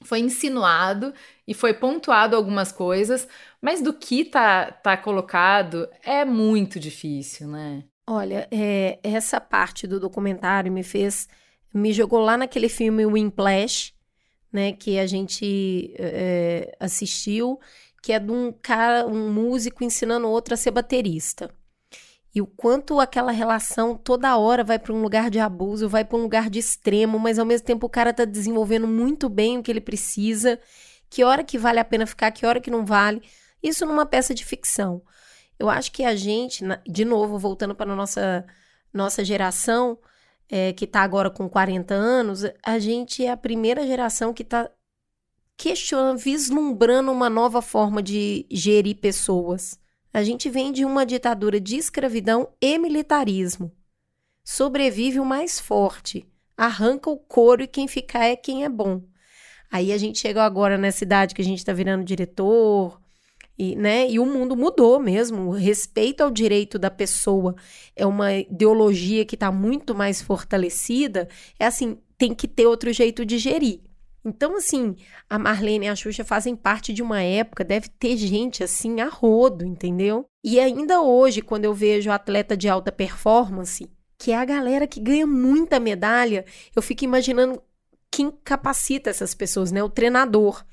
foi 0.05 0.21
insinuado 0.21 1.13
e 1.47 1.55
foi 1.55 1.75
pontuado 1.75 2.37
algumas 2.37 2.73
coisas, 2.73 3.27
mas 3.61 3.81
do 3.81 3.93
que 3.93 4.25
tá, 4.25 4.71
tá 4.71 4.97
colocado 4.97 5.89
é 6.03 6.25
muito 6.25 6.79
difícil, 6.79 7.49
né? 7.49 7.85
Olha, 8.07 8.49
é, 8.51 8.99
essa 9.03 9.41
parte 9.41 9.87
do 9.87 10.01
documentário 10.01 10.73
me 10.73 10.83
fez. 10.83 11.29
me 11.73 11.93
jogou 11.93 12.21
lá 12.21 12.37
naquele 12.37 12.69
filme 12.69 13.07
Whiplash, 13.07 13.93
né? 14.53 14.73
Que 14.73 14.99
a 14.99 15.07
gente 15.07 15.95
é, 15.99 16.77
assistiu, 16.81 17.61
que 18.03 18.13
é 18.13 18.19
de 18.19 18.31
um 18.33 18.53
cara, 18.53 19.07
um 19.07 19.33
músico 19.33 19.85
ensinando 19.85 20.29
outro 20.29 20.55
a 20.55 20.57
ser 20.57 20.73
baterista 20.73 21.51
e 22.35 22.41
o 22.41 22.47
quanto 22.47 22.99
aquela 22.99 23.31
relação 23.31 23.95
toda 23.95 24.37
hora 24.39 24.65
vai 24.65 24.79
para 24.79 24.93
um 24.93 25.03
lugar 25.03 25.31
de 25.31 25.39
abuso, 25.39 25.89
vai 25.89 26.05
para 26.05 26.17
um 26.17 26.23
lugar 26.23 26.49
de 26.49 26.59
extremo, 26.59 27.19
mas 27.19 27.39
ao 27.39 27.45
mesmo 27.45 27.67
tempo 27.67 27.87
o 27.87 27.91
cara 27.91 28.13
tá 28.13 28.25
desenvolvendo 28.25 28.89
muito 28.89 29.29
bem 29.29 29.59
o 29.59 29.63
que 29.63 29.71
ele 29.71 29.83
precisa, 29.83 30.59
que 31.11 31.23
hora 31.23 31.45
que 31.45 31.59
vale 31.59 31.79
a 31.79 31.85
pena 31.85 32.07
ficar, 32.07 32.31
que 32.31 32.47
hora 32.47 32.61
que 32.61 32.71
não 32.71 32.87
vale. 32.87 33.23
Isso 33.63 33.85
numa 33.85 34.07
peça 34.07 34.35
de 34.35 34.45
ficção. 34.45 35.03
Eu 35.59 35.69
acho 35.69 35.93
que 35.93 36.05
a 36.05 36.17
gente, 36.17 36.65
de 36.89 37.05
novo, 37.05 37.39
voltando 37.39 37.75
para 37.75 37.93
a 37.93 37.97
nossa, 37.97 38.47
nossa 38.93 39.23
geração, 39.23 39.99
é, 40.49 40.73
que 40.73 40.87
está 40.87 41.03
agora 41.03 41.31
com 41.31 41.49
40 41.49 41.95
anos, 41.95 42.45
a 42.65 42.79
gente 42.79 43.25
é 43.25 43.31
a 43.31 43.37
primeira 43.37 43.87
geração 43.87 44.33
que 44.33 44.43
está 44.43 44.71
questionando, 45.57 46.19
vislumbrando 46.19 47.13
uma 47.13 47.31
nova 47.31 47.63
forma 47.63 48.03
de 48.03 48.47
gerir 48.51 48.97
pessoas. 48.97 49.79
A 50.13 50.23
gente 50.23 50.51
vem 50.51 50.73
de 50.73 50.85
uma 50.85 51.07
ditadura 51.07 51.61
de 51.61 51.77
escravidão 51.77 52.49
e 52.61 52.79
militarismo. 52.79 53.73
Sobrevive 54.45 55.21
o 55.21 55.25
mais 55.25 55.61
forte, 55.61 56.27
arranca 56.57 57.09
o 57.09 57.17
couro 57.17 57.63
e 57.63 57.69
quem 57.69 57.87
ficar 57.87 58.25
é 58.25 58.37
quem 58.37 58.65
é 58.65 58.69
bom. 58.69 59.03
Aí 59.71 59.93
a 59.93 59.99
gente 59.99 60.19
chega 60.19 60.43
agora 60.43 60.77
nessa 60.77 61.05
idade 61.05 61.35
que 61.35 61.41
a 61.41 61.45
gente 61.45 61.59
está 61.59 61.73
virando 61.73 62.05
diretor, 62.05 63.01
e, 63.59 63.77
né, 63.77 64.11
e 64.11 64.19
o 64.19 64.27
mundo 64.27 64.57
mudou 64.57 64.99
mesmo. 64.99 65.49
O 65.49 65.51
respeito 65.53 66.23
ao 66.23 66.31
direito 66.31 66.79
da 66.79 66.91
pessoa 66.91 67.55
é 67.95 68.05
uma 68.07 68.33
ideologia 68.35 69.25
que 69.25 69.37
está 69.37 69.53
muito 69.53 69.95
mais 69.95 70.23
fortalecida. 70.23 71.29
É 71.59 71.67
assim, 71.67 71.99
tem 72.17 72.35
que 72.35 72.49
ter 72.49 72.67
outro 72.67 72.93
jeito 72.93 73.25
de 73.25 73.39
gerir. 73.39 73.81
Então, 74.25 74.57
assim, 74.57 74.97
a 75.29 75.39
Marlene 75.39 75.87
e 75.87 75.89
a 75.89 75.97
Xuxa 75.97 76.25
fazem 76.25 76.55
parte 76.55 76.93
de 76.93 77.03
uma 77.03 77.23
época, 77.23 77.65
deve 77.65 77.89
ter 77.89 78.17
gente 78.17 78.63
assim 78.63 79.01
a 79.01 79.09
rodo, 79.09 79.65
entendeu? 79.65 80.27
E 80.45 80.61
ainda 80.61 81.03
hoje, 81.03 81.43
quando 81.43 81.65
eu 81.65 81.75
vejo 81.75 82.11
atleta 82.11 82.57
de 82.57 82.69
alta 82.69 82.93
performance, 82.93 83.91
que 84.17 84.31
é 84.31 84.37
a 84.37 84.45
galera 84.45 84.87
que 84.87 85.01
ganha 85.01 85.27
muita 85.27 85.81
medalha, 85.81 86.45
eu 86.75 86.81
fico 86.81 87.05
imaginando 87.05 87.61
quem 88.11 88.31
capacita 88.45 89.11
essas 89.11 89.35
pessoas, 89.35 89.73
né? 89.73 89.83
O 89.83 89.89
treinador. 89.89 90.65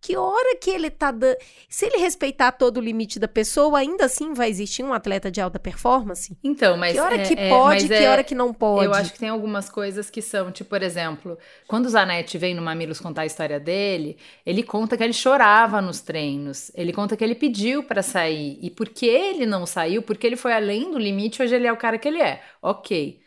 Que 0.00 0.16
hora 0.16 0.56
que 0.56 0.70
ele 0.70 0.90
tá 0.90 1.10
dando. 1.10 1.36
Se 1.68 1.86
ele 1.86 1.98
respeitar 1.98 2.52
todo 2.52 2.76
o 2.78 2.80
limite 2.80 3.18
da 3.18 3.26
pessoa, 3.26 3.78
ainda 3.80 4.04
assim 4.04 4.32
vai 4.32 4.48
existir 4.48 4.82
um 4.82 4.92
atleta 4.92 5.30
de 5.30 5.40
alta 5.40 5.58
performance? 5.58 6.36
Então, 6.42 6.76
mas. 6.76 6.92
Que 6.92 7.00
hora 7.00 7.16
é, 7.16 7.24
que 7.24 7.34
é, 7.34 7.48
pode, 7.48 7.88
que 7.88 7.94
é, 7.94 8.10
hora 8.10 8.24
que 8.24 8.34
não 8.34 8.54
pode? 8.54 8.84
Eu 8.84 8.94
acho 8.94 9.12
que 9.12 9.18
tem 9.18 9.28
algumas 9.28 9.68
coisas 9.68 10.08
que 10.08 10.22
são, 10.22 10.52
tipo, 10.52 10.70
por 10.70 10.82
exemplo, 10.82 11.36
quando 11.66 11.86
o 11.86 11.88
Zanetti 11.88 12.38
vem 12.38 12.54
no 12.54 12.62
Mamilos 12.62 13.00
contar 13.00 13.22
a 13.22 13.26
história 13.26 13.58
dele, 13.58 14.16
ele 14.46 14.62
conta 14.62 14.96
que 14.96 15.02
ele 15.02 15.12
chorava 15.12 15.82
nos 15.82 16.00
treinos. 16.00 16.70
Ele 16.74 16.92
conta 16.92 17.16
que 17.16 17.24
ele 17.24 17.34
pediu 17.34 17.82
para 17.82 18.02
sair. 18.02 18.58
E 18.62 18.70
porque 18.70 19.06
ele 19.06 19.46
não 19.46 19.66
saiu, 19.66 20.02
porque 20.02 20.26
ele 20.26 20.36
foi 20.36 20.52
além 20.52 20.92
do 20.92 20.98
limite, 20.98 21.42
hoje 21.42 21.56
ele 21.56 21.66
é 21.66 21.72
o 21.72 21.76
cara 21.76 21.98
que 21.98 22.06
ele 22.06 22.22
é. 22.22 22.40
Ok. 22.62 23.20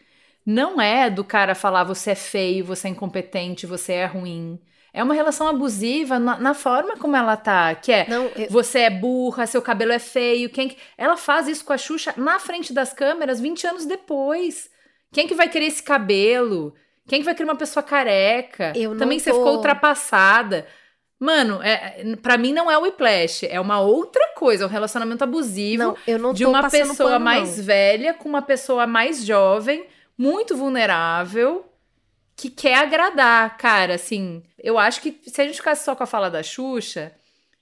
Não 0.45 0.81
é 0.81 1.09
do 1.09 1.23
cara 1.23 1.53
falar 1.53 1.83
você 1.83 2.11
é 2.11 2.15
feio, 2.15 2.65
você 2.65 2.87
é 2.87 2.91
incompetente, 2.91 3.67
você 3.67 3.93
é 3.93 4.05
ruim. 4.05 4.59
É 4.93 5.01
uma 5.01 5.13
relação 5.13 5.47
abusiva 5.47 6.19
na, 6.19 6.37
na, 6.37 6.53
forma 6.53 6.97
como 6.97 7.15
ela 7.15 7.37
tá, 7.37 7.73
que 7.75 7.93
é 7.93 8.05
Não, 8.09 8.25
eu... 8.35 8.49
você 8.49 8.79
é 8.79 8.89
burra, 8.89 9.47
seu 9.47 9.61
cabelo 9.61 9.93
é 9.93 9.99
feio. 9.99 10.49
Quem 10.49 10.75
Ela 10.97 11.15
faz 11.15 11.47
isso 11.47 11.63
com 11.63 11.71
a 11.71 11.77
Xuxa 11.77 12.13
na 12.17 12.39
frente 12.39 12.73
das 12.73 12.91
câmeras 12.91 13.39
20 13.39 13.67
anos 13.67 13.85
depois. 13.85 14.69
Quem 15.13 15.27
que 15.27 15.35
vai 15.35 15.47
querer 15.47 15.67
esse 15.67 15.81
cabelo? 15.81 16.73
Quem 17.07 17.19
que 17.19 17.25
vai 17.25 17.33
querer 17.33 17.49
uma 17.49 17.55
pessoa 17.55 17.81
careca? 17.81 18.73
Eu 18.75 18.97
Também 18.97 19.17
tô... 19.17 19.23
você 19.23 19.31
ficou 19.31 19.55
ultrapassada. 19.55 20.67
Mano, 21.17 21.61
é, 21.61 22.15
para 22.21 22.37
mim 22.37 22.51
não 22.51 22.69
é 22.69 22.77
o 22.77 22.81
whiplash, 22.81 23.45
é 23.45 23.59
uma 23.59 23.79
outra 23.79 24.33
coisa, 24.35 24.63
é 24.63 24.67
um 24.67 24.69
relacionamento 24.69 25.23
abusivo 25.23 25.83
não, 25.83 25.97
eu 26.07 26.17
não 26.17 26.33
de 26.33 26.43
uma 26.43 26.67
pessoa 26.67 27.11
pano, 27.11 27.25
mais 27.25 27.63
velha 27.63 28.11
com 28.15 28.27
uma 28.27 28.41
pessoa 28.41 28.87
mais 28.87 29.23
jovem, 29.23 29.85
muito 30.17 30.57
vulnerável, 30.57 31.63
que 32.41 32.49
quer 32.49 32.75
agradar, 32.75 33.55
cara, 33.55 33.93
assim. 33.93 34.41
Eu 34.57 34.79
acho 34.79 34.99
que 34.99 35.21
se 35.27 35.39
a 35.39 35.45
gente 35.45 35.57
ficasse 35.57 35.85
só 35.85 35.95
com 35.95 36.01
a 36.01 36.07
fala 36.07 36.27
da 36.27 36.41
Xuxa, 36.41 37.11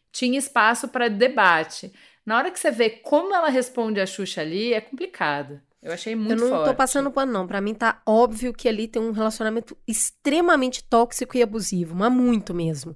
tinha 0.09 0.39
espaço 0.39 0.87
para 0.87 1.09
debate. 1.09 1.91
Na 2.25 2.37
hora 2.37 2.49
que 2.49 2.57
você 2.57 2.71
vê 2.71 2.89
como 2.89 3.35
ela 3.35 3.49
responde 3.49 3.99
a 3.99 4.05
Xuxa 4.05 4.39
ali, 4.39 4.73
é 4.73 4.79
complicado. 4.79 5.59
Eu 5.83 5.91
achei 5.91 6.15
muito 6.15 6.29
forte. 6.29 6.41
Eu 6.41 6.49
não 6.49 6.57
forte. 6.57 6.69
tô 6.69 6.75
passando 6.75 7.11
pano, 7.11 7.33
não. 7.33 7.45
Pra 7.45 7.59
mim 7.59 7.73
tá 7.73 8.01
óbvio 8.05 8.53
que 8.53 8.69
ali 8.69 8.87
tem 8.87 9.01
um 9.01 9.11
relacionamento 9.11 9.77
extremamente 9.85 10.81
tóxico 10.81 11.35
e 11.35 11.43
abusivo, 11.43 11.93
mas 11.93 12.11
muito 12.11 12.53
mesmo. 12.53 12.95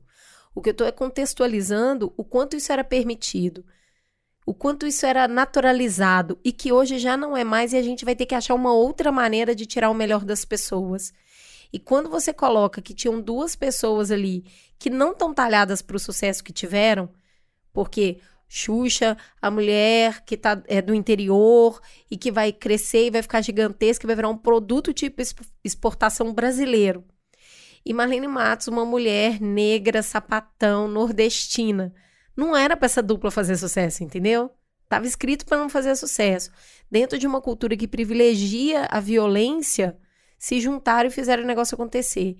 O 0.56 0.62
que 0.62 0.70
eu 0.70 0.74
tô 0.74 0.86
é 0.86 0.92
contextualizando 0.92 2.14
o 2.16 2.24
quanto 2.24 2.56
isso 2.56 2.72
era 2.72 2.84
permitido. 2.86 3.66
O 4.46 4.54
quanto 4.54 4.88
isso 4.88 5.06
era 5.06 5.28
naturalizado 5.28 6.40
e 6.46 6.54
que 6.54 6.72
hoje 6.72 6.98
já 6.98 7.18
não 7.18 7.36
é 7.36 7.44
mais 7.44 7.74
e 7.74 7.78
a 7.78 7.82
gente 7.82 8.06
vai 8.06 8.16
ter 8.16 8.26
que 8.26 8.36
achar 8.36 8.54
uma 8.54 8.74
outra 8.74 9.12
maneira 9.12 9.54
de 9.54 9.66
tirar 9.66 9.90
o 9.90 9.94
melhor 9.94 10.24
das 10.24 10.46
pessoas. 10.46 11.12
E 11.74 11.80
quando 11.80 12.08
você 12.08 12.32
coloca 12.32 12.84
que 12.84 12.94
tinham 12.94 13.20
duas 13.20 13.56
pessoas 13.56 14.12
ali 14.12 14.46
que 14.78 14.92
não 14.92 15.12
estão 15.12 15.34
talhadas 15.34 15.82
para 15.82 15.98
o 15.98 16.00
sucesso 16.00 16.44
que 16.44 16.54
tiveram, 16.54 17.10
porque 17.74 18.20
Xuxa, 18.48 19.18
a 19.42 19.50
mulher 19.50 20.24
que 20.24 20.38
tá, 20.38 20.62
é 20.68 20.80
do 20.80 20.94
interior 20.94 21.82
e 22.12 22.16
que 22.16 22.32
vai 22.32 22.54
crescer 22.54 23.08
e 23.08 23.10
vai 23.10 23.24
ficar 23.24 23.42
gigantesca, 23.42 24.06
vai 24.06 24.16
virar 24.16 24.30
um 24.30 24.38
produto 24.38 24.94
tipo 24.94 25.20
exportação 25.64 26.32
brasileiro. 26.32 27.04
E 27.84 27.92
Marlene 27.92 28.28
Matos, 28.28 28.68
uma 28.68 28.86
mulher 28.86 29.42
negra, 29.42 30.04
sapatão, 30.04 30.88
nordestina. 30.88 31.92
Não 32.38 32.56
era 32.56 32.78
para 32.78 32.86
essa 32.86 33.02
dupla 33.02 33.32
fazer 33.32 33.58
sucesso, 33.58 34.04
entendeu? 34.04 34.52
Tava 34.88 35.08
escrito 35.08 35.48
para 35.48 35.58
não 35.58 35.68
fazer 35.68 35.96
sucesso. 35.96 36.52
Dentro 36.92 37.18
de 37.18 37.26
uma 37.26 37.42
cultura 37.42 37.76
que 37.76 37.88
privilegia 37.88 38.88
a 38.92 39.00
violência, 39.00 39.98
se 40.44 40.60
juntaram 40.60 41.08
e 41.08 41.10
fizeram 41.10 41.42
o 41.42 41.48
negócio 41.48 41.74
acontecer. 41.74 42.36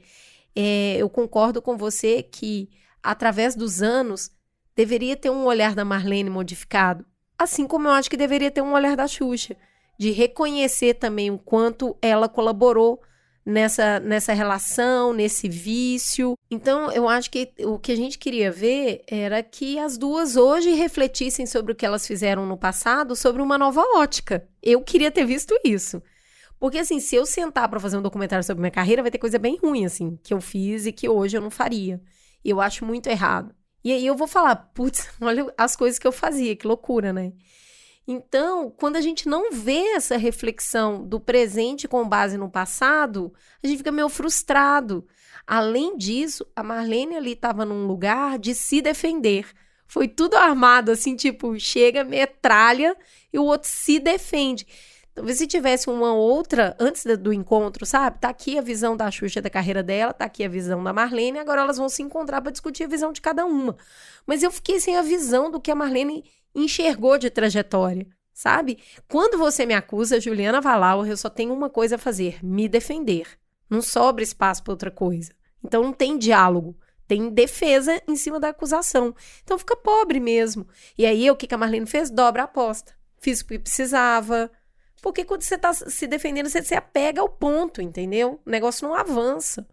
É, 0.54 0.98
eu 0.98 1.10
concordo 1.10 1.62
com 1.62 1.78
você 1.78 2.22
que, 2.22 2.70
através 3.02 3.56
dos 3.56 3.82
anos, 3.82 4.30
deveria 4.76 5.16
ter 5.16 5.30
um 5.30 5.46
olhar 5.46 5.74
da 5.74 5.86
Marlene 5.86 6.30
modificado. 6.30 7.06
Assim 7.40 7.66
como 7.66 7.88
eu 7.88 7.94
acho 7.94 8.10
que 8.10 8.18
deveria 8.18 8.52
ter 8.52 8.62
um 8.62 8.74
olhar 8.74 8.98
da 8.98 9.08
Xuxa. 9.08 9.56
De 9.98 10.12
reconhecer 10.12 10.96
também 10.96 11.32
o 11.32 11.38
quanto 11.38 11.96
ela 12.02 12.28
colaborou 12.28 13.02
nessa, 13.46 14.02
nessa 14.02 14.34
relação, 14.34 15.14
nesse 15.14 15.48
vício. 15.48 16.38
Então, 16.52 16.92
eu 16.92 17.08
acho 17.08 17.32
que 17.32 17.54
o 17.60 17.80
que 17.80 17.94
a 17.94 17.96
gente 17.96 18.20
queria 18.20 18.52
ver 18.52 19.02
era 19.08 19.42
que 19.42 19.80
as 19.80 19.98
duas 19.98 20.36
hoje 20.36 20.72
refletissem 20.72 21.46
sobre 21.46 21.72
o 21.72 21.76
que 21.76 21.86
elas 21.86 22.06
fizeram 22.06 22.46
no 22.46 22.58
passado, 22.58 23.16
sobre 23.16 23.42
uma 23.42 23.58
nova 23.58 23.82
ótica. 23.96 24.46
Eu 24.62 24.82
queria 24.82 25.10
ter 25.10 25.24
visto 25.24 25.58
isso. 25.64 26.04
Porque, 26.64 26.78
assim, 26.78 26.98
se 27.02 27.14
eu 27.14 27.26
sentar 27.26 27.68
para 27.68 27.78
fazer 27.78 27.98
um 27.98 28.02
documentário 28.02 28.42
sobre 28.42 28.62
minha 28.62 28.72
carreira, 28.72 29.02
vai 29.02 29.12
ter 29.12 29.18
coisa 29.18 29.38
bem 29.38 29.58
ruim, 29.58 29.84
assim, 29.84 30.18
que 30.24 30.34
eu 30.34 30.40
fiz 30.40 30.86
e 30.86 30.94
que 30.94 31.10
hoje 31.10 31.36
eu 31.36 31.42
não 31.42 31.52
faria. 31.52 32.02
E 32.42 32.50
eu 32.50 32.62
acho 32.62 32.86
muito 32.86 33.08
errado. 33.08 33.54
E 33.84 33.92
aí 33.92 34.08
eu 34.08 34.16
vou 34.16 34.28
falar, 34.28 34.56
putz, 34.74 35.10
olha 35.20 35.54
as 35.58 35.76
coisas 35.76 36.00
que 36.00 36.08
eu 36.08 36.12
fazia, 36.14 36.56
que 36.56 36.66
loucura, 36.66 37.12
né? 37.12 37.34
Então, 38.08 38.72
quando 38.80 38.96
a 38.96 39.02
gente 39.02 39.28
não 39.28 39.52
vê 39.52 39.90
essa 39.90 40.16
reflexão 40.16 41.06
do 41.06 41.20
presente 41.20 41.86
com 41.86 42.08
base 42.08 42.38
no 42.38 42.50
passado, 42.50 43.34
a 43.62 43.68
gente 43.68 43.80
fica 43.80 43.92
meio 43.92 44.08
frustrado. 44.08 45.06
Além 45.46 45.98
disso, 45.98 46.48
a 46.56 46.64
Marlene 46.64 47.18
ali 47.18 47.34
estava 47.34 47.66
num 47.66 47.86
lugar 47.86 48.40
de 48.40 48.56
se 48.56 48.82
defender. 48.82 49.48
Foi 49.86 50.08
tudo 50.08 50.38
armado, 50.38 50.94
assim, 50.94 51.14
tipo, 51.18 51.60
chega, 51.60 52.06
metralha 52.06 52.96
e 53.34 53.38
o 53.38 53.44
outro 53.44 53.68
se 53.70 54.00
defende. 54.00 54.66
Talvez 55.14 55.38
se 55.38 55.46
tivesse 55.46 55.90
uma 55.90 56.14
outra 56.14 56.76
antes 56.80 57.06
do 57.18 57.32
encontro, 57.32 57.86
sabe? 57.86 58.18
Tá 58.20 58.30
aqui 58.30 58.58
a 58.58 58.62
visão 58.62 58.98
da 58.98 59.12
Xuxa 59.12 59.42
da 59.42 59.50
carreira 59.50 59.84
dela, 59.84 60.12
tá 60.12 60.26
aqui 60.26 60.44
a 60.44 60.50
visão 60.50 60.84
da 60.84 60.92
Marlene, 60.92 61.38
agora 61.38 61.62
elas 61.62 61.78
vão 61.78 61.88
se 61.88 62.02
encontrar 62.02 62.42
para 62.42 62.52
discutir 62.52 62.86
a 62.86 62.88
visão 62.88 63.14
de 63.14 63.22
cada 63.22 63.46
uma. 63.46 63.78
Mas 64.26 64.42
eu 64.42 64.52
fiquei 64.52 64.80
sem 64.80 64.98
a 64.98 65.04
visão 65.04 65.52
do 65.52 65.62
que 65.62 65.70
a 65.70 65.76
Marlene 65.76 66.24
enxergou 66.56 67.20
de 67.20 67.30
trajetória, 67.30 68.08
sabe? 68.34 68.80
Quando 69.08 69.38
você 69.38 69.68
me 69.68 69.76
acusa, 69.76 70.20
Juliana 70.20 70.60
Valau, 70.60 71.06
eu 71.06 71.16
só 71.16 71.30
tenho 71.30 71.54
uma 71.54 71.70
coisa 71.70 71.96
a 71.96 72.00
fazer: 72.00 72.44
me 72.44 72.68
defender. 72.68 73.28
Não 73.70 73.82
sobra 73.82 74.24
espaço 74.24 74.64
para 74.64 74.74
outra 74.74 74.92
coisa. 74.92 75.32
Então 75.64 75.84
não 75.84 75.94
tem 75.94 76.18
diálogo. 76.18 76.76
Tem 77.08 77.30
defesa 77.30 78.02
em 78.08 78.16
cima 78.16 78.40
da 78.40 78.50
acusação. 78.50 79.16
Então 79.44 79.60
fica 79.60 79.76
pobre 79.76 80.20
mesmo. 80.20 80.68
E 80.98 81.06
aí, 81.06 81.30
o 81.30 81.36
que, 81.36 81.54
a 81.54 81.58
Marlene 81.58 81.86
fez? 81.86 82.10
Dobra 82.10 82.44
a 82.44 82.46
aposta. 82.46 82.94
Fiz 83.20 83.42
o 83.42 83.46
que 83.46 83.60
precisava, 83.60 84.52
porque 85.04 85.26
quando 85.26 85.42
você 85.42 85.56
está 85.56 85.74
se 85.74 86.08
defendendo, 86.08 86.48
você 86.48 86.64
se 86.64 86.74
apega 86.74 87.20
ao 87.20 87.28
ponto, 87.28 87.82
entendeu? 87.82 88.40
O 88.46 88.50
negócio 88.50 88.88
não 88.88 88.96
avança. 88.96 89.68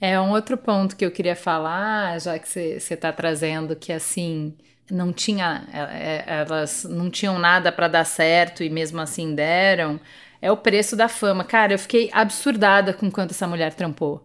É 0.00 0.20
um 0.20 0.30
outro 0.30 0.56
ponto 0.56 0.94
que 0.96 1.04
eu 1.04 1.10
queria 1.10 1.34
falar, 1.34 2.20
já 2.20 2.38
que 2.38 2.48
você 2.48 2.76
está 2.78 3.12
trazendo 3.12 3.74
que 3.74 3.92
assim 3.92 4.56
não 4.88 5.12
tinha, 5.12 5.66
é, 5.72 5.80
é, 5.80 6.24
elas 6.42 6.84
não 6.84 7.10
tinham 7.10 7.40
nada 7.40 7.72
para 7.72 7.88
dar 7.88 8.04
certo 8.04 8.62
e 8.62 8.70
mesmo 8.70 9.00
assim 9.00 9.34
deram. 9.34 9.98
É 10.40 10.50
o 10.50 10.56
preço 10.56 10.94
da 10.94 11.08
fama. 11.08 11.42
Cara, 11.42 11.74
eu 11.74 11.78
fiquei 11.78 12.08
absurdada 12.12 12.94
com 12.94 13.10
quanto 13.10 13.32
essa 13.32 13.48
mulher 13.48 13.74
trampou. 13.74 14.24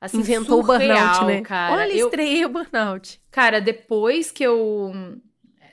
Assim, 0.00 0.18
Inventou 0.18 0.64
surreal, 0.64 0.96
o 0.96 0.98
burnout, 0.98 1.24
né? 1.26 1.40
Cara. 1.42 1.74
Olha, 1.74 1.92
eu 1.92 2.06
estreiei 2.06 2.44
o 2.46 2.48
burnout. 2.48 3.20
Cara, 3.30 3.60
depois 3.60 4.30
que 4.30 4.42
eu 4.42 4.92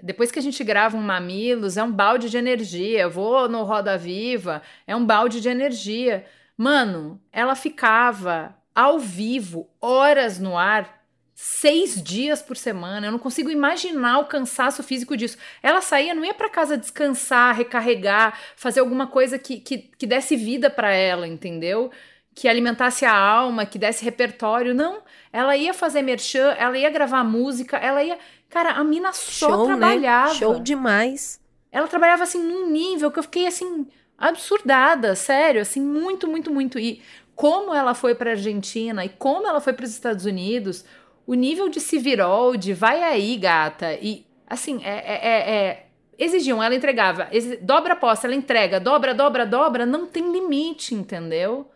depois 0.02 0.32
que 0.32 0.40
a 0.40 0.42
gente 0.42 0.64
grava 0.64 0.98
um 0.98 1.02
Mamilos, 1.02 1.78
é 1.78 1.84
um 1.84 1.92
balde 1.92 2.30
de 2.30 2.38
energia. 2.38 3.02
Eu 3.02 3.12
vou 3.12 3.50
no 3.50 3.64
Roda 3.64 3.98
Viva, 3.98 4.62
é 4.88 4.96
um 4.96 5.06
balde 5.06 5.42
de 5.42 5.50
energia. 5.50 6.26
Mano, 6.58 7.22
ela 7.32 7.56
ficava 7.56 8.56
ao 8.74 9.00
vivo, 9.00 9.70
horas 9.82 10.40
no 10.40 10.58
ar, 10.58 11.00
seis 11.34 12.02
dias 12.02 12.42
por 12.42 12.58
semana. 12.58 13.08
Eu 13.08 13.12
não 13.12 13.20
consigo 13.20 13.50
imaginar 13.50 14.20
o 14.20 14.26
cansaço 14.26 14.84
físico 14.84 15.16
disso. 15.16 15.38
Ela 15.64 15.82
saía, 15.82 16.14
não 16.14 16.26
ia 16.26 16.34
para 16.34 16.50
casa 16.50 16.78
descansar, 16.78 17.56
recarregar, 17.56 18.38
fazer 18.56 18.82
alguma 18.82 19.08
coisa 19.08 19.40
que, 19.40 19.60
que, 19.60 19.78
que 19.78 20.06
desse 20.06 20.36
vida 20.36 20.70
para 20.70 20.92
ela, 20.92 21.28
entendeu? 21.28 21.92
Que 22.39 22.47
alimentasse 22.47 23.04
a 23.04 23.13
alma, 23.13 23.65
que 23.65 23.78
desse 23.78 24.02
repertório. 24.06 24.73
Não, 24.73 24.99
ela 25.34 25.58
ia 25.58 25.73
fazer 25.73 26.02
merchan, 26.02 26.56
ela 26.58 26.78
ia 26.78 26.89
gravar 26.89 27.21
música, 27.21 27.75
ela 27.75 28.02
ia. 28.02 28.17
Cara, 28.49 28.71
a 28.71 28.84
mina 28.84 29.12
só 29.12 29.49
Show, 29.49 29.67
né? 29.67 29.75
trabalhava. 29.75 30.30
Né? 30.30 30.36
Show 30.36 30.60
demais. 30.62 31.41
Ela 31.69 31.86
trabalhava 31.89 32.23
assim 32.23 32.41
num 32.41 32.69
nível 32.69 33.12
que 33.12 33.19
eu 33.19 33.23
fiquei 33.23 33.45
assim 33.45 33.86
absurdada, 34.17 35.15
sério, 35.15 35.62
assim 35.62 35.82
muito, 35.82 36.30
muito, 36.30 36.49
muito. 36.49 36.80
E 36.80 37.02
como 37.36 37.73
ela 37.73 37.93
foi 37.93 38.15
para 38.15 38.32
Argentina 38.32 39.04
e 39.04 39.10
como 39.10 39.45
ela 39.45 39.60
foi 39.60 39.73
para 39.73 39.84
os 39.84 39.91
Estados 39.91 40.23
Unidos, 40.23 40.86
o 41.28 41.34
nível 41.34 41.67
de 41.67 41.82
civirol, 41.82 42.56
de 42.56 42.71
vai 42.71 43.04
aí, 43.04 43.36
gata. 43.36 43.95
E 43.95 44.25
assim, 44.47 44.82
é, 44.82 44.91
é, 44.91 45.19
é, 45.28 45.52
é 45.52 45.86
exigiam, 46.17 46.63
ela 46.63 46.73
entregava, 46.73 47.28
dobra 47.60 47.91
a 47.91 47.97
posta, 47.97 48.28
ela 48.28 48.36
entrega, 48.36 48.80
dobra, 48.80 49.13
dobra, 49.13 49.45
dobra, 49.45 49.86
não 49.86 50.06
tem 50.06 50.32
limite, 50.32 50.95
entendeu? 50.95 51.69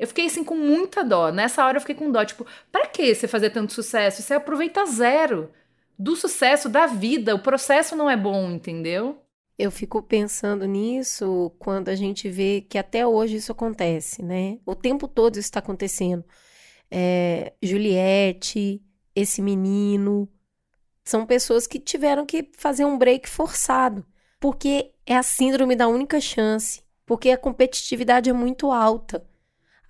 Eu 0.00 0.06
fiquei 0.06 0.24
assim 0.24 0.42
com 0.42 0.56
muita 0.56 1.04
dó. 1.04 1.30
Nessa 1.30 1.62
hora 1.62 1.76
eu 1.76 1.80
fiquei 1.82 1.94
com 1.94 2.10
dó, 2.10 2.24
tipo, 2.24 2.46
para 2.72 2.86
que 2.86 3.14
você 3.14 3.28
fazer 3.28 3.50
tanto 3.50 3.74
sucesso? 3.74 4.22
Você 4.22 4.32
aproveita 4.32 4.86
zero 4.86 5.50
do 5.98 6.16
sucesso 6.16 6.70
da 6.70 6.86
vida. 6.86 7.34
O 7.34 7.42
processo 7.42 7.94
não 7.94 8.08
é 8.08 8.16
bom, 8.16 8.50
entendeu? 8.50 9.22
Eu 9.58 9.70
fico 9.70 10.02
pensando 10.02 10.64
nisso 10.64 11.52
quando 11.58 11.90
a 11.90 11.94
gente 11.94 12.30
vê 12.30 12.64
que 12.66 12.78
até 12.78 13.06
hoje 13.06 13.36
isso 13.36 13.52
acontece, 13.52 14.22
né? 14.22 14.58
O 14.64 14.74
tempo 14.74 15.06
todo 15.06 15.34
isso 15.34 15.40
está 15.40 15.58
acontecendo. 15.58 16.24
É, 16.90 17.52
Juliette, 17.62 18.82
esse 19.14 19.42
menino, 19.42 20.26
são 21.04 21.26
pessoas 21.26 21.66
que 21.66 21.78
tiveram 21.78 22.24
que 22.24 22.50
fazer 22.56 22.86
um 22.86 22.96
break 22.96 23.28
forçado, 23.28 24.02
porque 24.40 24.92
é 25.04 25.14
a 25.14 25.22
síndrome 25.22 25.76
da 25.76 25.88
única 25.88 26.18
chance, 26.22 26.82
porque 27.04 27.30
a 27.30 27.36
competitividade 27.36 28.30
é 28.30 28.32
muito 28.32 28.70
alta. 28.70 29.28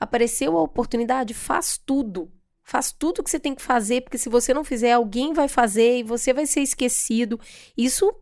Apareceu 0.00 0.56
a 0.56 0.62
oportunidade, 0.62 1.34
faz 1.34 1.78
tudo. 1.78 2.32
Faz 2.64 2.90
tudo 2.90 3.22
que 3.22 3.30
você 3.30 3.38
tem 3.38 3.54
que 3.54 3.62
fazer, 3.62 4.00
porque 4.00 4.18
se 4.18 4.28
você 4.28 4.54
não 4.54 4.64
fizer, 4.64 4.92
alguém 4.92 5.32
vai 5.32 5.48
fazer 5.48 5.98
e 5.98 6.02
você 6.02 6.32
vai 6.32 6.46
ser 6.46 6.62
esquecido. 6.62 7.38
Isso 7.76 8.12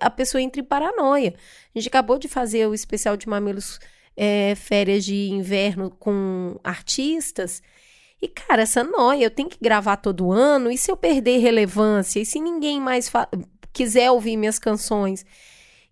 a 0.00 0.10
pessoa 0.10 0.40
entra 0.40 0.60
em 0.60 0.64
paranoia. 0.64 1.34
A 1.74 1.78
gente 1.78 1.88
acabou 1.88 2.18
de 2.18 2.28
fazer 2.28 2.66
o 2.66 2.74
especial 2.74 3.16
de 3.16 3.28
mamilos 3.28 3.78
é, 4.16 4.54
férias 4.54 5.04
de 5.04 5.30
inverno 5.30 5.90
com 5.90 6.58
artistas. 6.62 7.62
E, 8.20 8.28
cara, 8.28 8.62
essa 8.62 8.82
noia, 8.82 9.24
eu 9.24 9.30
tenho 9.30 9.48
que 9.48 9.58
gravar 9.60 9.96
todo 9.96 10.32
ano, 10.32 10.70
e 10.70 10.78
se 10.78 10.90
eu 10.90 10.96
perder 10.96 11.38
relevância? 11.38 12.20
E 12.20 12.26
se 12.26 12.40
ninguém 12.40 12.80
mais 12.80 13.10
quiser 13.72 14.10
ouvir 14.10 14.36
minhas 14.36 14.58
canções? 14.58 15.26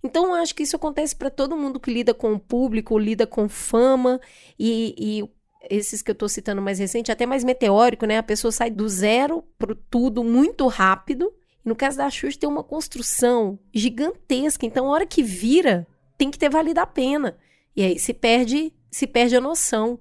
Então, 0.04 0.26
eu 0.26 0.34
acho 0.34 0.54
que 0.54 0.62
isso 0.62 0.76
acontece 0.76 1.14
para 1.14 1.30
todo 1.30 1.56
mundo 1.56 1.78
que 1.78 1.92
lida 1.92 2.12
com 2.12 2.32
o 2.32 2.40
público, 2.40 2.98
lida 2.98 3.26
com 3.26 3.48
fama, 3.48 4.20
e, 4.58 4.94
e 4.98 5.30
esses 5.70 6.02
que 6.02 6.10
eu 6.10 6.14
estou 6.14 6.28
citando 6.28 6.60
mais 6.60 6.78
recente, 6.78 7.12
até 7.12 7.24
mais 7.26 7.44
meteórico, 7.44 8.06
né? 8.06 8.18
A 8.18 8.22
pessoa 8.22 8.50
sai 8.50 8.70
do 8.70 8.88
zero 8.88 9.44
pro 9.58 9.74
tudo 9.74 10.24
muito 10.24 10.66
rápido. 10.66 11.32
No 11.64 11.76
caso 11.76 11.98
da 11.98 12.10
Xuxa 12.10 12.40
tem 12.40 12.48
uma 12.48 12.64
construção 12.64 13.58
gigantesca. 13.72 14.66
Então, 14.66 14.86
a 14.86 14.90
hora 14.90 15.06
que 15.06 15.22
vira, 15.22 15.86
tem 16.18 16.30
que 16.30 16.38
ter 16.38 16.50
valido 16.50 16.80
a 16.80 16.86
pena. 16.86 17.36
E 17.76 17.82
aí 17.82 17.98
se 17.98 18.12
perde, 18.12 18.72
se 18.90 19.06
perde 19.06 19.36
a 19.36 19.40
noção. 19.40 19.98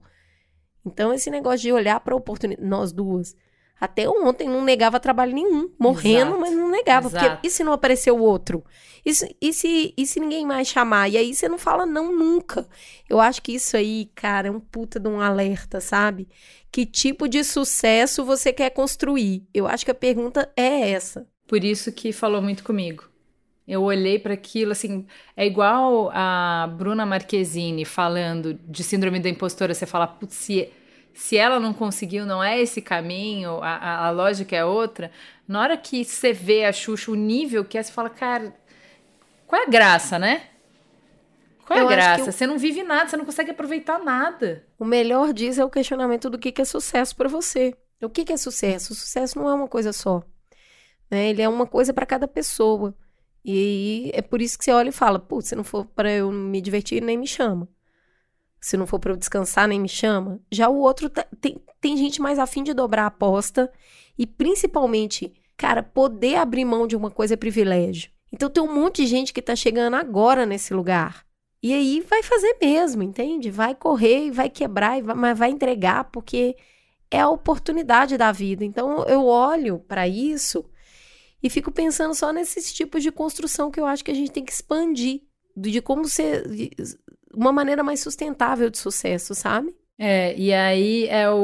Então, 0.86 1.14
esse 1.14 1.30
negócio 1.30 1.60
de 1.60 1.72
olhar 1.72 2.00
para 2.00 2.14
a 2.14 2.18
oportunidade, 2.18 2.68
nós 2.68 2.92
duas, 2.92 3.36
até 3.82 4.08
ontem 4.08 4.48
não 4.48 4.63
negava 4.63 5.00
trabalho 5.00 5.34
nenhum, 5.34 5.72
morrendo, 5.80 6.36
Exato. 6.36 6.39
mas 6.39 6.52
não 6.56 6.70
negava. 6.70 7.08
Exato. 7.08 7.30
Porque 7.32 7.48
e 7.48 7.50
se 7.50 7.63
não 7.63 7.74
aparecer 7.74 8.12
o 8.12 8.20
outro? 8.20 8.63
E 9.04 9.15
se, 9.15 9.36
e, 9.41 9.52
se, 9.52 9.91
e 9.98 10.06
se 10.06 10.20
ninguém 10.20 10.46
mais 10.46 10.67
chamar? 10.67 11.10
E 11.10 11.17
aí 11.17 11.34
você 11.34 11.50
não 11.50 11.58
fala 11.58 11.84
não 11.84 12.15
nunca. 12.15 12.67
Eu 13.10 13.20
acho 13.20 13.41
que 13.41 13.54
isso 13.54 13.76
aí, 13.76 14.12
cara, 14.13 14.50
é 14.50 14.52
um 14.52 14.60
puta 14.60 15.00
de 15.00 15.10
um 15.10 15.20
alerta, 15.20 15.82
sabe? 15.82 16.30
Que 16.72 16.86
tipo 16.86 17.28
de 17.28 17.44
sucesso 17.44 18.24
você 18.24 18.54
quer 18.54 18.70
construir? 18.70 19.48
Eu 19.52 19.65
acho 19.65 19.84
que 19.84 19.89
a 19.89 19.96
pergunta 19.96 20.48
é 20.56 20.91
essa. 20.91 21.28
Por 21.48 21.63
isso 21.63 21.91
que 21.91 22.13
falou 22.13 22.39
muito 22.39 22.63
comigo. 22.63 23.06
Eu 23.67 23.82
olhei 23.82 24.20
para 24.20 24.36
aquilo, 24.36 24.74
assim, 24.74 25.08
é 25.36 25.46
igual 25.46 26.12
a 26.13 26.72
Bruna 26.78 27.06
Marquezine 27.06 27.84
falando 27.84 28.54
de 28.54 28.84
síndrome 28.84 29.20
da 29.20 29.30
impostora. 29.30 29.74
Você 29.74 29.88
fala, 29.88 30.06
putz, 30.06 30.36
se, 30.36 30.70
se 31.13 31.38
ela 31.38 31.60
não 31.60 31.74
conseguiu, 31.74 32.26
não 32.26 32.43
é 32.43 32.60
esse 32.62 32.82
caminho, 32.82 33.60
a, 33.62 34.08
a, 34.08 34.12
lógica 34.12 34.56
é 34.56 34.65
outra. 34.65 35.12
Na 35.47 35.62
hora 35.62 35.78
que 35.78 36.04
você 36.06 36.34
vê 36.34 36.65
a 36.65 36.71
Xuxa, 36.74 37.12
o 37.12 37.15
nível 37.15 37.65
que 37.65 37.78
é, 37.78 37.84
você 37.84 37.91
fala, 37.91 38.10
cara, 38.10 38.54
qual 39.47 39.62
é 39.62 39.65
a 39.65 39.69
graça, 39.69 40.17
né? 40.19 40.50
Qual 41.65 41.78
é 41.80 41.82
Eu 41.82 41.88
a 41.88 41.89
graça? 41.89 42.24
o- 42.24 42.32
Você 42.32 42.45
não 42.47 42.58
vive 42.58 42.84
nada, 42.84 43.10
você 43.10 43.17
não 43.17 43.26
consegue 43.26 43.52
aproveitar 43.52 44.00
nada. 44.04 44.65
O 44.80 44.86
melhor 44.86 45.34
disso 45.34 45.62
é 45.62 45.65
o 45.65 45.69
questionamento 45.69 46.30
do 46.30 46.38
que 46.39 46.52
que 46.52 46.62
é 46.62 46.65
sucesso 46.65 47.15
para 47.15 47.30
você. 47.30 47.76
O 48.02 48.10
que 48.10 48.26
que 48.26 48.34
é 48.34 48.38
sucesso? 48.38 48.93
O 48.93 48.95
sucesso 48.95 49.38
não 49.39 49.47
é 49.50 49.54
uma 49.54 49.67
coisa 49.67 49.93
só. 49.93 50.24
né? 51.10 51.30
Ele 51.30 51.41
é 51.41 51.50
uma 51.50 51.67
coisa 51.67 51.93
para 51.93 52.06
cada 52.06 52.28
pessoa. 52.28 52.95
E 53.45 54.12
é 54.13 54.21
por 54.21 54.41
isso 54.41 54.58
que 54.58 54.65
você 54.65 54.71
olha 54.71 54.89
e 54.89 54.91
fala: 54.91 55.19
putz, 55.19 55.50
se 55.50 55.56
não 55.56 55.63
for 55.63 55.86
para 55.86 56.12
eu 56.12 56.32
me 56.32 56.62
divertir, 56.62 57.02
nem 57.02 57.17
me 57.17 57.28
chama. 57.28 57.67
Se 58.62 58.78
não 58.78 58.86
for 58.86 59.00
para 59.00 59.12
eu 59.12 59.17
descansar, 59.17 59.67
nem 59.67 59.80
me 59.80 59.89
chama. 59.89 60.39
Já 60.52 60.69
o 60.69 60.78
outro 60.78 61.10
tá- 61.10 61.26
tem, 61.41 61.60
tem 61.82 61.97
gente 61.97 62.21
mais 62.21 62.38
afim 62.38 62.63
de 62.63 62.74
dobrar 62.74 63.04
a 63.04 63.08
aposta 63.08 63.71
e 64.17 64.28
principalmente, 64.28 65.34
cara, 65.58 65.82
poder 65.82 66.36
abrir 66.36 66.63
mão 66.63 66.86
de 66.86 66.95
uma 66.95 67.10
coisa 67.10 67.34
é 67.34 67.38
privilégio. 67.38 68.12
Então 68.32 68.50
tem 68.50 68.63
um 68.63 68.74
monte 68.74 68.97
de 69.02 69.08
gente 69.08 69.34
que 69.34 69.41
tá 69.41 69.56
chegando 69.56 69.95
agora 69.95 70.45
nesse 70.45 70.74
lugar. 70.74 71.26
E 71.63 71.74
aí 71.74 72.02
vai 72.02 72.24
fazer 72.24 72.56
mesmo, 72.62 73.04
entende? 73.04 73.52
Vai 73.52 73.76
correr 73.76 74.28
e 74.28 74.32
vai 74.32 74.50
quebrar, 74.50 75.02
mas 75.04 75.38
vai 75.38 75.50
entregar, 75.50 76.06
porque 76.06 76.56
é 77.10 77.19
a 77.19 77.30
oportunidade 77.30 78.17
da 78.17 78.32
vida. 78.32 78.63
Então 78.63 79.04
eu 79.06 79.26
olho 79.26 79.80
para 79.80 80.08
isso 80.08 80.63
e 81.41 81.50
fico 81.50 81.71
pensando 81.71 82.13
só 82.13 82.32
nesses 82.32 82.71
tipos 82.71 83.04
de 83.04 83.12
construção 83.12 83.71
que 83.71 83.80
eu 83.80 83.86
acho 83.86 84.04
que 84.04 84.12
a 84.12 84.15
gente 84.15 84.32
tem 84.32 84.45
que 84.45 84.52
expandir, 84.52 85.21
de 85.56 85.82
como 85.82 86.08
ser 86.08 86.47
uma 87.34 87.52
maneira 87.52 87.84
mais 87.84 88.00
sustentável 88.02 88.70
de 88.70 88.78
sucesso, 88.78 89.34
sabe? 89.36 89.74
É, 89.98 90.36
e 90.38 90.54
aí 90.54 91.08
é 91.08 91.30
o, 91.30 91.36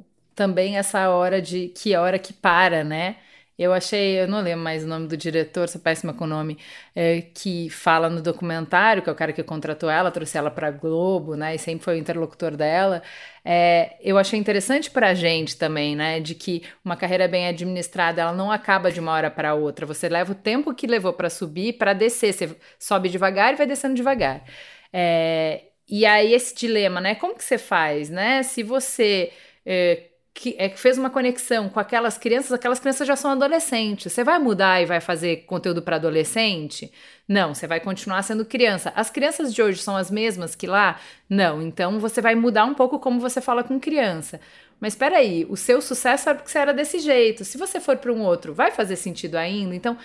o- 0.00 0.04
também 0.34 0.76
essa 0.76 1.08
hora 1.10 1.40
de 1.40 1.68
que 1.68 1.94
hora 1.96 2.18
que 2.18 2.32
para, 2.32 2.84
né? 2.84 3.16
Eu 3.58 3.72
achei, 3.72 4.20
eu 4.20 4.26
não 4.26 4.40
lembro 4.40 4.64
mais 4.64 4.82
o 4.82 4.86
nome 4.88 5.06
do 5.06 5.16
diretor, 5.16 5.68
sou 5.68 5.80
péssima 5.80 6.12
com 6.14 6.24
o 6.24 6.26
nome, 6.26 6.58
é, 6.96 7.20
que 7.20 7.68
fala 7.70 8.08
no 8.10 8.20
documentário, 8.20 9.02
que 9.02 9.08
é 9.10 9.12
o 9.12 9.14
cara 9.14 9.32
que 9.32 9.42
contratou 9.42 9.90
ela, 9.90 10.10
trouxe 10.10 10.36
ela 10.38 10.50
pra 10.50 10.70
Globo, 10.70 11.36
né? 11.36 11.54
E 11.54 11.58
sempre 11.58 11.84
foi 11.84 11.94
o 11.96 11.98
interlocutor 11.98 12.56
dela. 12.56 13.02
É, 13.44 13.96
eu 14.00 14.18
achei 14.18 14.38
interessante 14.38 14.90
pra 14.90 15.14
gente 15.14 15.56
também, 15.56 15.94
né? 15.94 16.18
De 16.20 16.34
que 16.34 16.62
uma 16.84 16.96
carreira 16.96 17.28
bem 17.28 17.46
administrada, 17.46 18.22
ela 18.22 18.32
não 18.32 18.50
acaba 18.50 18.90
de 18.90 18.98
uma 19.00 19.12
hora 19.12 19.30
para 19.30 19.54
outra. 19.54 19.86
Você 19.86 20.08
leva 20.08 20.32
o 20.32 20.34
tempo 20.34 20.74
que 20.74 20.86
levou 20.86 21.12
pra 21.12 21.28
subir 21.30 21.74
para 21.74 21.92
descer. 21.92 22.32
Você 22.32 22.56
sobe 22.78 23.08
devagar 23.08 23.52
e 23.52 23.56
vai 23.56 23.66
descendo 23.66 23.94
devagar. 23.94 24.42
É, 24.92 25.64
e 25.88 26.04
aí 26.06 26.32
esse 26.34 26.54
dilema, 26.54 27.00
né? 27.00 27.14
Como 27.14 27.34
que 27.34 27.44
você 27.44 27.58
faz, 27.58 28.10
né? 28.10 28.42
Se 28.42 28.62
você 28.62 29.32
é, 29.64 30.04
que, 30.34 30.54
é, 30.58 30.68
fez 30.70 30.96
uma 30.96 31.10
conexão 31.10 31.68
com 31.68 31.78
aquelas 31.78 32.16
crianças, 32.16 32.52
aquelas 32.52 32.78
crianças 32.80 33.06
já 33.06 33.16
são 33.16 33.30
adolescentes. 33.30 34.12
Você 34.12 34.24
vai 34.24 34.38
mudar 34.38 34.82
e 34.82 34.86
vai 34.86 35.00
fazer 35.00 35.44
conteúdo 35.44 35.82
para 35.82 35.96
adolescente? 35.96 36.92
Não, 37.28 37.54
você 37.54 37.66
vai 37.66 37.80
continuar 37.80 38.22
sendo 38.22 38.44
criança. 38.44 38.92
As 38.96 39.10
crianças 39.10 39.52
de 39.54 39.62
hoje 39.62 39.82
são 39.82 39.96
as 39.96 40.10
mesmas 40.10 40.54
que 40.54 40.66
lá? 40.66 40.98
Não. 41.28 41.62
Então 41.62 42.00
você 42.00 42.20
vai 42.20 42.34
mudar 42.34 42.64
um 42.64 42.74
pouco 42.74 42.98
como 42.98 43.20
você 43.20 43.40
fala 43.40 43.62
com 43.62 43.78
criança. 43.78 44.40
Mas 44.80 44.94
espera 44.94 45.18
aí, 45.18 45.46
o 45.48 45.56
seu 45.56 45.80
sucesso 45.80 46.28
era 46.28 46.38
porque 46.38 46.50
você 46.50 46.58
era 46.58 46.74
desse 46.74 46.98
jeito. 46.98 47.44
Se 47.44 47.56
você 47.58 47.78
for 47.78 47.96
para 47.98 48.12
um 48.12 48.22
outro, 48.22 48.52
vai 48.54 48.70
fazer 48.72 48.96
sentido 48.96 49.36
ainda? 49.36 49.74
Então 49.76 49.96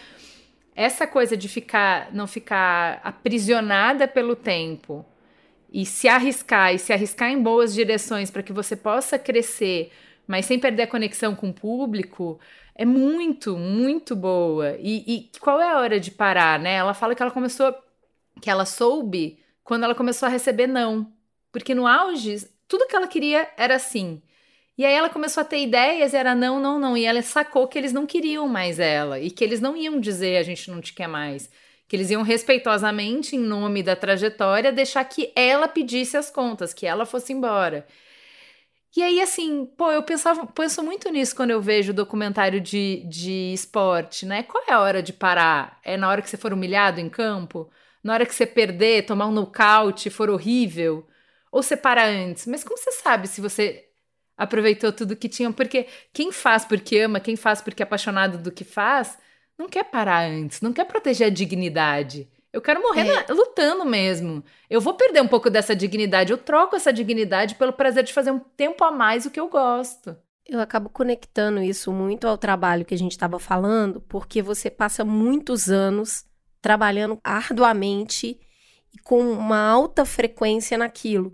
essa 0.78 1.08
coisa 1.08 1.36
de 1.36 1.50
ficar 1.50 2.14
não 2.14 2.28
ficar 2.28 3.02
aprisionada 3.04 4.08
pelo 4.08 4.36
tempo 4.36 5.04
e 5.74 5.86
se 5.86 6.08
arriscar 6.08 6.74
e 6.74 6.78
se 6.78 6.94
arriscar 6.94 7.32
em 7.32 7.42
boas 7.42 7.74
direções 7.74 8.30
para 8.30 8.44
que 8.44 8.54
você 8.54 8.76
possa 8.76 9.18
crescer, 9.18 9.92
mas 10.28 10.46
sem 10.46 10.60
perder 10.60 10.84
a 10.84 10.88
conexão 10.88 11.36
com 11.36 11.50
o 11.50 11.54
público, 11.54 12.40
é 12.76 12.86
muito, 12.86 13.58
muito 13.58 14.16
boa. 14.16 14.78
E, 14.80 15.04
e 15.08 15.40
qual 15.40 15.60
é 15.60 15.72
a 15.72 15.80
hora 15.80 16.00
de 16.00 16.12
parar, 16.12 16.60
né? 16.60 16.76
Ela 16.76 16.94
fala 16.94 17.16
que 17.16 17.24
ela 17.24 17.32
começou, 17.32 17.76
que 18.40 18.50
ela 18.50 18.66
soube 18.66 19.40
quando 19.64 19.84
ela 19.84 19.96
começou 19.96 20.28
a 20.28 20.30
receber 20.30 20.68
não, 20.68 21.12
porque 21.52 21.74
no 21.74 21.88
auge 21.88 22.48
tudo 22.68 22.88
que 22.88 22.96
ela 22.96 23.08
queria 23.08 23.50
era 23.58 23.76
assim. 23.76 24.22
E 24.78 24.86
aí 24.86 24.94
ela 24.94 25.10
começou 25.10 25.42
a 25.42 25.46
ter 25.46 25.60
ideias, 25.64 26.14
era 26.14 26.36
não, 26.36 26.60
não, 26.60 26.80
não. 26.80 26.96
E 26.96 27.04
ela 27.06 27.22
sacou 27.24 27.68
que 27.68 27.78
eles 27.78 27.92
não 27.94 28.06
queriam 28.06 28.48
mais 28.48 28.80
ela. 28.80 29.20
E 29.20 29.32
que 29.32 29.44
eles 29.44 29.60
não 29.60 29.76
iam 29.76 30.00
dizer 30.00 30.38
a 30.38 30.44
gente 30.44 30.70
não 30.70 30.80
te 30.82 30.94
quer 30.94 31.08
mais. 31.08 31.50
Que 31.88 31.96
eles 31.96 32.12
iam 32.12 32.22
respeitosamente, 32.22 33.36
em 33.36 33.40
nome 33.40 33.82
da 33.82 33.96
trajetória, 33.96 34.72
deixar 34.72 35.04
que 35.06 35.32
ela 35.36 35.68
pedisse 35.68 36.16
as 36.18 36.30
contas, 36.30 36.74
que 36.74 36.86
ela 36.86 37.06
fosse 37.06 37.34
embora. 37.34 37.88
E 38.96 39.04
aí, 39.04 39.22
assim, 39.22 39.66
pô, 39.78 39.92
eu 39.92 40.02
pensava, 40.04 40.48
penso 40.48 40.82
muito 40.84 41.10
nisso 41.12 41.36
quando 41.36 41.52
eu 41.52 41.62
vejo 41.62 41.94
documentário 41.94 42.60
de, 42.60 43.04
de 43.08 43.54
esporte, 43.54 44.26
né? 44.26 44.42
Qual 44.44 44.64
é 44.68 44.74
a 44.74 44.80
hora 44.82 45.04
de 45.04 45.14
parar? 45.14 45.80
É 45.84 45.96
na 45.98 46.10
hora 46.10 46.22
que 46.22 46.30
você 46.30 46.38
for 46.38 46.52
humilhado 46.52 47.00
em 47.00 47.08
campo? 47.10 47.70
Na 48.04 48.14
hora 48.14 48.26
que 48.26 48.34
você 48.34 48.46
perder, 48.46 49.06
tomar 49.06 49.28
um 49.28 49.32
nocaute, 49.32 50.10
for 50.10 50.30
horrível? 50.30 51.08
Ou 51.52 51.62
você 51.62 51.78
para 51.78 52.06
antes? 52.08 52.48
Mas 52.48 52.64
como 52.64 52.78
você 52.78 52.92
sabe 52.92 53.28
se 53.28 53.40
você 53.40 53.87
aproveitou 54.38 54.92
tudo 54.92 55.16
que 55.16 55.28
tinha? 55.28 55.52
Porque 55.52 55.88
quem 56.14 56.32
faz 56.32 56.64
porque 56.64 57.00
ama, 57.00 57.20
quem 57.20 57.36
faz 57.36 57.62
porque 57.62 57.82
é 57.82 57.86
apaixonado 57.86 58.38
do 58.38 58.52
que 58.52 58.64
faz, 58.64 59.18
não 59.58 59.68
quer 59.68 59.84
parar 59.86 60.30
antes, 60.30 60.62
não 60.62 60.72
quer 60.72 60.86
proteger 60.86 61.28
a 61.28 61.32
dignidade. 61.32 62.30
Eu 62.54 62.62
quero 62.62 62.82
morrer 62.82 63.02
É. 63.02 63.14
na- 63.28 63.34
lutando 63.34 63.84
mesmo. 63.86 64.44
Eu 64.70 64.80
vou 64.80 64.94
perder 64.94 65.22
um 65.22 65.28
pouco 65.28 65.50
dessa 65.50 65.76
dignidade. 65.76 66.32
Eu 66.32 66.38
troco 66.38 66.76
essa 66.76 66.94
dignidade 66.94 67.56
pelo 67.56 67.74
prazer 67.74 68.04
de 68.04 68.14
fazer 68.14 68.32
um 68.32 68.40
tempo 68.40 68.84
a 68.84 68.92
mais 68.92 69.26
o 69.26 69.32
que 69.32 69.40
eu 69.40 69.50
gosto. 69.50 70.16
Eu 70.48 70.62
acabo 70.62 70.90
conectando 70.90 71.62
isso 71.62 71.92
muito 71.92 72.26
ao 72.26 72.38
trabalho 72.38 72.86
que 72.86 72.94
a 72.96 72.98
gente 72.98 73.12
estava 73.12 73.38
falando, 73.38 74.00
porque 74.02 74.42
você 74.42 74.72
passa 74.72 75.04
muitos 75.04 75.70
anos 75.70 76.24
trabalhando 76.62 77.20
arduamente 77.24 78.40
e 78.94 78.98
com 79.00 79.20
uma 79.32 79.60
alta 79.70 80.06
frequência 80.06 80.78
naquilo. 80.78 81.32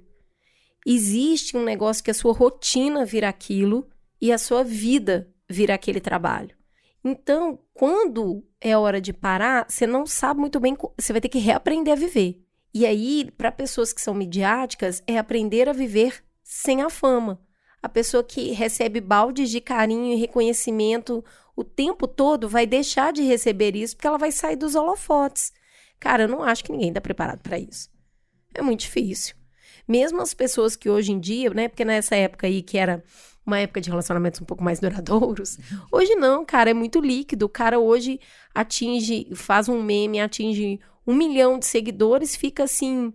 Existe 0.85 1.55
um 1.55 1.63
negócio 1.63 2.03
que 2.03 2.11
a 2.11 2.13
sua 2.13 2.33
rotina 2.33 3.05
vira 3.05 3.29
aquilo 3.29 3.89
e 4.21 4.31
a 4.31 4.37
sua 4.37 4.63
vida 4.63 5.29
vira 5.49 5.73
aquele 5.73 5.99
trabalho. 5.99 6.55
Então, 7.03 7.59
quando 7.73 8.45
é 8.61 8.77
hora 8.77 9.01
de 9.01 9.11
parar, 9.11 9.65
você 9.69 9.85
não 9.85 10.05
sabe 10.05 10.39
muito 10.39 10.59
bem, 10.59 10.75
você 10.97 11.11
vai 11.11 11.21
ter 11.21 11.29
que 11.29 11.39
reaprender 11.39 11.93
a 11.93 11.97
viver. 11.97 12.41
E 12.73 12.85
aí, 12.85 13.29
para 13.37 13.51
pessoas 13.51 13.91
que 13.93 14.01
são 14.01 14.13
midiáticas, 14.13 15.03
é 15.05 15.17
aprender 15.17 15.69
a 15.69 15.73
viver 15.73 16.23
sem 16.41 16.81
a 16.81 16.89
fama. 16.89 17.39
A 17.81 17.89
pessoa 17.89 18.23
que 18.23 18.51
recebe 18.51 19.01
baldes 19.01 19.49
de 19.49 19.59
carinho 19.59 20.13
e 20.13 20.19
reconhecimento 20.19 21.23
o 21.55 21.63
tempo 21.63 22.07
todo 22.07 22.49
vai 22.49 22.65
deixar 22.65 23.13
de 23.13 23.21
receber 23.21 23.75
isso 23.75 23.95
porque 23.95 24.07
ela 24.07 24.17
vai 24.17 24.31
sair 24.31 24.55
dos 24.55 24.73
holofotes. 24.73 25.51
Cara, 25.99 26.23
eu 26.23 26.27
não 26.27 26.41
acho 26.41 26.63
que 26.63 26.71
ninguém 26.71 26.89
está 26.89 27.01
preparado 27.01 27.41
para 27.41 27.59
isso. 27.59 27.89
É 28.53 28.61
muito 28.61 28.81
difícil. 28.81 29.35
Mesmo 29.87 30.21
as 30.21 30.33
pessoas 30.33 30.75
que 30.75 30.89
hoje 30.89 31.11
em 31.11 31.19
dia, 31.19 31.49
né? 31.49 31.67
Porque 31.67 31.83
nessa 31.83 32.15
época 32.15 32.47
aí 32.47 32.61
que 32.61 32.77
era 32.77 33.03
uma 33.45 33.59
época 33.59 33.81
de 33.81 33.89
relacionamentos 33.89 34.39
um 34.41 34.45
pouco 34.45 34.63
mais 34.63 34.79
duradouros, 34.79 35.57
hoje 35.91 36.15
não, 36.15 36.45
cara, 36.45 36.69
é 36.69 36.73
muito 36.73 36.99
líquido. 36.99 37.45
O 37.45 37.49
cara 37.49 37.79
hoje 37.79 38.19
atinge, 38.53 39.27
faz 39.35 39.67
um 39.67 39.81
meme, 39.81 40.21
atinge 40.21 40.79
um 41.05 41.13
milhão 41.13 41.59
de 41.59 41.65
seguidores, 41.65 42.35
fica 42.35 42.63
assim 42.63 43.13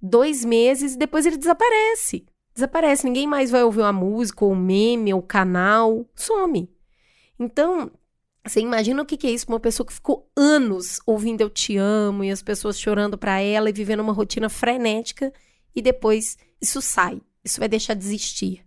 dois 0.00 0.44
meses 0.44 0.94
e 0.94 0.98
depois 0.98 1.26
ele 1.26 1.36
desaparece. 1.36 2.26
Desaparece, 2.54 3.06
ninguém 3.06 3.26
mais 3.26 3.50
vai 3.50 3.62
ouvir 3.62 3.80
uma 3.80 3.92
música, 3.92 4.44
ou 4.44 4.52
um 4.52 4.56
meme, 4.56 5.14
ou 5.14 5.22
canal, 5.22 6.04
some. 6.14 6.68
Então, 7.38 7.90
você 8.44 8.60
imagina 8.60 9.02
o 9.02 9.06
que 9.06 9.16
que 9.16 9.26
é 9.26 9.30
isso 9.30 9.46
uma 9.48 9.60
pessoa 9.60 9.86
que 9.86 9.92
ficou 9.92 10.28
anos 10.36 10.98
ouvindo 11.06 11.40
Eu 11.40 11.50
Te 11.50 11.76
Amo 11.76 12.24
e 12.24 12.30
as 12.30 12.42
pessoas 12.42 12.78
chorando 12.78 13.16
pra 13.16 13.40
ela 13.40 13.70
e 13.70 13.72
vivendo 13.72 14.00
uma 14.00 14.12
rotina 14.12 14.48
frenética 14.48 15.32
e 15.74 15.82
depois 15.82 16.36
isso 16.60 16.80
sai, 16.82 17.20
isso 17.44 17.58
vai 17.58 17.68
deixar 17.68 17.94
de 17.94 18.04
existir. 18.04 18.64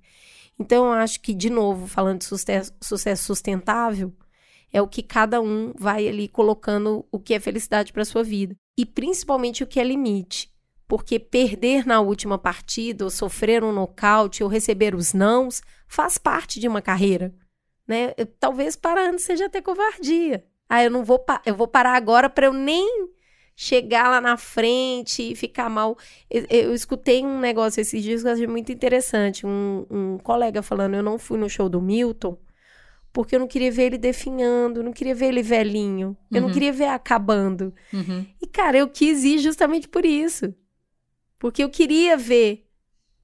Então, 0.60 0.86
eu 0.86 0.94
acho 0.94 1.20
que, 1.20 1.34
de 1.34 1.50
novo, 1.50 1.88
falando 1.88 2.20
de 2.20 2.26
sucesso, 2.26 2.74
sucesso 2.82 3.24
sustentável, 3.24 4.14
é 4.72 4.82
o 4.82 4.88
que 4.88 5.04
cada 5.04 5.42
um 5.42 5.74
vai 5.78 6.08
ali 6.08 6.28
colocando 6.28 7.06
o 7.12 7.20
que 7.20 7.34
é 7.34 7.40
felicidade 7.40 7.94
para 7.94 8.06
sua 8.06 8.24
vida. 8.24 8.56
E 8.78 8.86
principalmente 8.86 9.64
o 9.64 9.68
que 9.68 9.80
é 9.80 9.84
limite. 9.84 10.52
Porque 10.88 11.20
perder 11.20 11.86
na 11.86 12.02
última 12.02 12.38
partida, 12.38 13.04
ou 13.04 13.10
sofrer 13.10 13.64
um 13.64 13.72
nocaute, 13.72 14.44
ou 14.44 14.50
receber 14.50 14.96
os 14.96 15.14
nãos, 15.14 15.62
faz 15.88 16.18
parte 16.18 16.60
de 16.60 16.68
uma 16.68 16.82
carreira. 16.82 17.34
Né? 17.88 18.14
Talvez 18.40 18.76
parar 18.76 19.10
antes 19.10 19.26
seja 19.26 19.46
até 19.46 19.62
covardia. 19.62 20.46
Ah, 20.68 20.84
eu 20.84 20.90
não 20.90 21.04
vou, 21.04 21.24
eu 21.46 21.56
vou 21.56 21.68
parar 21.68 21.96
agora 21.96 22.30
para 22.30 22.48
eu 22.48 22.54
nem 22.54 23.10
chegar 23.56 24.10
lá 24.10 24.20
na 24.22 24.38
frente 24.38 25.32
e 25.32 25.36
ficar 25.36 25.70
mal. 25.70 25.98
Eu, 26.30 26.46
eu 26.50 26.74
escutei 26.74 27.24
um 27.24 27.40
negócio 27.40 27.80
esses 27.82 28.02
dias 28.04 28.22
que 28.24 28.28
eu 28.28 28.34
achei 28.34 28.48
muito 28.48 28.72
interessante. 28.72 29.46
Um, 29.46 29.86
um 29.90 30.18
colega 30.18 30.62
falando, 30.62 30.96
eu 30.96 31.04
não 31.04 31.18
fui 31.20 31.38
no 31.38 31.50
show 31.50 31.70
do 31.70 31.82
Milton 31.82 32.38
Porque 33.12 33.36
eu 33.36 33.40
não 33.40 33.48
queria 33.48 33.72
ver 33.72 33.84
ele 33.84 33.98
definhando, 34.00 34.80
eu 34.80 34.84
não 34.84 34.92
queria 34.94 35.14
ver 35.16 35.28
ele 35.28 35.44
velhinho, 35.44 36.18
eu 36.32 36.42
não 36.42 36.48
Uhum. 36.48 36.54
queria 36.54 36.74
ver 36.74 36.88
acabando. 36.88 37.74
Uhum. 37.94 38.26
E, 38.42 38.48
cara, 38.48 38.78
eu 38.78 38.88
quis 38.90 39.24
ir 39.24 39.38
justamente 39.40 39.88
por 39.88 40.04
isso. 40.06 40.54
Porque 41.40 41.64
eu 41.64 41.70
queria 41.70 42.18
ver 42.18 42.66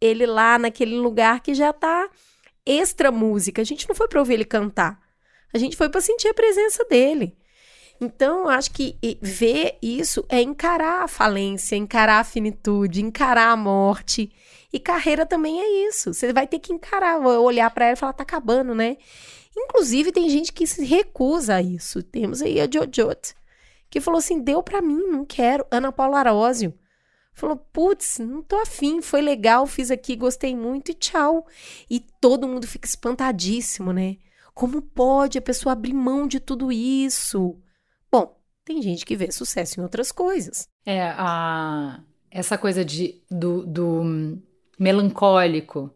ele 0.02 0.26
lá 0.28 0.60
naquele 0.60 0.98
lugar 0.98 1.42
que 1.42 1.54
já 1.56 1.74
tá 1.74 2.10
extra 2.65 3.12
música. 3.12 3.62
A 3.62 3.65
gente 3.65 3.88
não 3.89 3.96
foi 3.96 4.08
pra 4.08 4.20
ouvir 4.20 4.36
ele 4.36 4.46
cantar. 4.46 5.00
A 5.54 5.58
gente 5.58 5.76
foi 5.78 5.89
pra 5.89 6.02
sentir 6.02 6.28
a 6.28 6.34
presença 6.34 6.86
dele. 6.86 7.36
Então, 8.01 8.47
acho 8.47 8.71
que 8.71 8.97
ver 9.21 9.77
isso 9.81 10.25
é 10.29 10.41
encarar 10.41 11.03
a 11.03 11.07
falência, 11.07 11.75
encarar 11.75 12.19
a 12.19 12.23
finitude, 12.23 13.03
encarar 13.03 13.51
a 13.51 13.57
morte. 13.57 14.31
E 14.71 14.79
carreira 14.79 15.25
também 15.25 15.59
é 15.59 15.88
isso. 15.88 16.13
Você 16.13 16.31
vai 16.31 16.47
ter 16.47 16.59
que 16.59 16.71
encarar, 16.71 17.19
olhar 17.19 17.69
pra 17.71 17.85
ela 17.85 17.93
e 17.93 17.97
falar, 17.97 18.13
tá 18.13 18.23
acabando, 18.23 18.73
né? 18.73 18.97
Inclusive, 19.55 20.12
tem 20.12 20.29
gente 20.29 20.53
que 20.53 20.65
se 20.65 20.85
recusa 20.85 21.55
a 21.55 21.62
isso. 21.62 22.01
Temos 22.01 22.41
aí 22.41 22.62
a 22.62 22.69
Jojot, 22.71 23.35
que 23.89 23.99
falou 23.99 24.19
assim: 24.19 24.39
deu 24.39 24.63
pra 24.63 24.81
mim, 24.81 25.07
não 25.07 25.25
quero. 25.25 25.65
Ana 25.69 25.91
Paula 25.91 26.19
Arósio 26.19 26.73
falou: 27.33 27.57
putz, 27.57 28.19
não 28.19 28.41
tô 28.41 28.57
afim, 28.57 29.01
foi 29.01 29.21
legal, 29.21 29.65
fiz 29.65 29.91
aqui, 29.91 30.15
gostei 30.15 30.55
muito 30.55 30.91
e 30.91 30.93
tchau. 30.93 31.45
E 31.89 31.99
todo 31.99 32.47
mundo 32.47 32.67
fica 32.67 32.88
espantadíssimo, 32.88 33.91
né? 33.91 34.17
Como 34.53 34.81
pode 34.81 35.38
a 35.38 35.41
pessoa 35.41 35.73
abrir 35.73 35.93
mão 35.93 36.27
de 36.27 36.39
tudo 36.39 36.71
isso? 36.71 37.57
Bom, 38.12 38.36
tem 38.65 38.82
gente 38.82 39.06
que 39.06 39.15
vê 39.15 39.32
sucesso 39.32 39.80
em 39.80 39.84
outras 39.84 40.12
coisas. 40.12 40.67
É, 40.86 41.02
a, 41.04 42.00
essa 42.32 42.58
coisa 42.58 42.84
de, 42.84 43.22
do, 43.30 43.65
do 43.65 44.39
melancólico, 44.78 45.93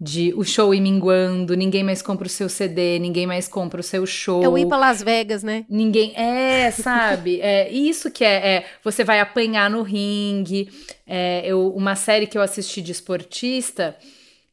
de 0.00 0.32
o 0.34 0.42
show 0.42 0.72
ir 0.72 0.80
minguando, 0.80 1.54
ninguém 1.54 1.84
mais 1.84 2.00
compra 2.00 2.26
o 2.26 2.30
seu 2.30 2.48
CD, 2.48 2.98
ninguém 2.98 3.26
mais 3.26 3.46
compra 3.46 3.80
o 3.80 3.84
seu 3.84 4.06
show. 4.06 4.42
É 4.42 4.48
o 4.48 4.56
ir 4.56 4.66
pra 4.66 4.78
Las 4.78 5.02
Vegas, 5.02 5.42
né? 5.42 5.66
Ninguém. 5.68 6.14
É, 6.16 6.70
sabe? 6.70 7.38
É 7.42 7.70
isso 7.70 8.10
que 8.10 8.24
é, 8.24 8.56
é, 8.56 8.66
Você 8.82 9.04
vai 9.04 9.20
apanhar 9.20 9.68
no 9.68 9.82
ringue. 9.82 10.70
É, 11.06 11.42
eu, 11.44 11.68
uma 11.74 11.94
série 11.94 12.26
que 12.26 12.38
eu 12.38 12.40
assisti 12.40 12.80
de 12.80 12.92
esportista, 12.92 13.94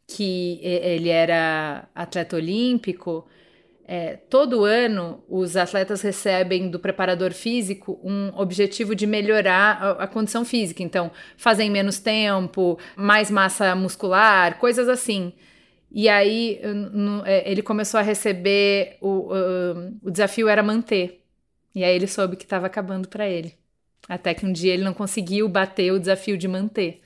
que 0.06 0.60
ele 0.62 1.08
era 1.08 1.88
atleta 1.95 2.36
olímpico. 2.36 3.26
É, 3.88 4.17
todo 4.17 4.65
ano, 4.65 5.23
os 5.30 5.56
atletas 5.56 6.02
recebem 6.02 6.69
do 6.69 6.78
preparador 6.78 7.32
físico 7.32 7.97
um 8.04 8.38
objetivo 8.38 8.93
de 8.93 9.08
melhorar 9.08 9.82
a, 9.82 9.91
a 10.04 10.08
condição 10.08 10.43
física. 10.43 10.84
Então, 10.84 11.10
fazem 11.38 11.71
menos 11.71 11.97
tempo, 11.97 12.78
mais 12.97 13.32
massa 13.32 13.73
muscular, 13.76 14.60
coisas 14.60 14.89
assim. 14.89 15.32
E 15.89 16.10
aí, 16.10 16.60
é, 17.26 17.50
ele 17.50 17.62
começou 17.62 17.97
a 17.97 18.04
receber. 18.04 18.97
O, 19.00 19.32
ahn, 19.32 19.93
o 20.04 20.12
desafio 20.12 20.50
era 20.50 20.62
manter. 20.62 21.23
E 21.73 21.82
aí, 21.82 21.95
ele 21.95 22.08
soube 22.08 22.36
que 22.36 22.43
estava 22.43 22.67
acabando 22.67 23.08
para 23.08 23.28
ele. 23.30 23.54
Até 24.10 24.34
que 24.34 24.45
um 24.45 24.52
dia 24.52 24.73
ele 24.73 24.84
não 24.84 24.93
conseguiu 24.93 25.47
bater 25.47 25.93
o 25.93 26.00
desafio 26.00 26.38
de 26.38 26.47
manter. 26.47 27.02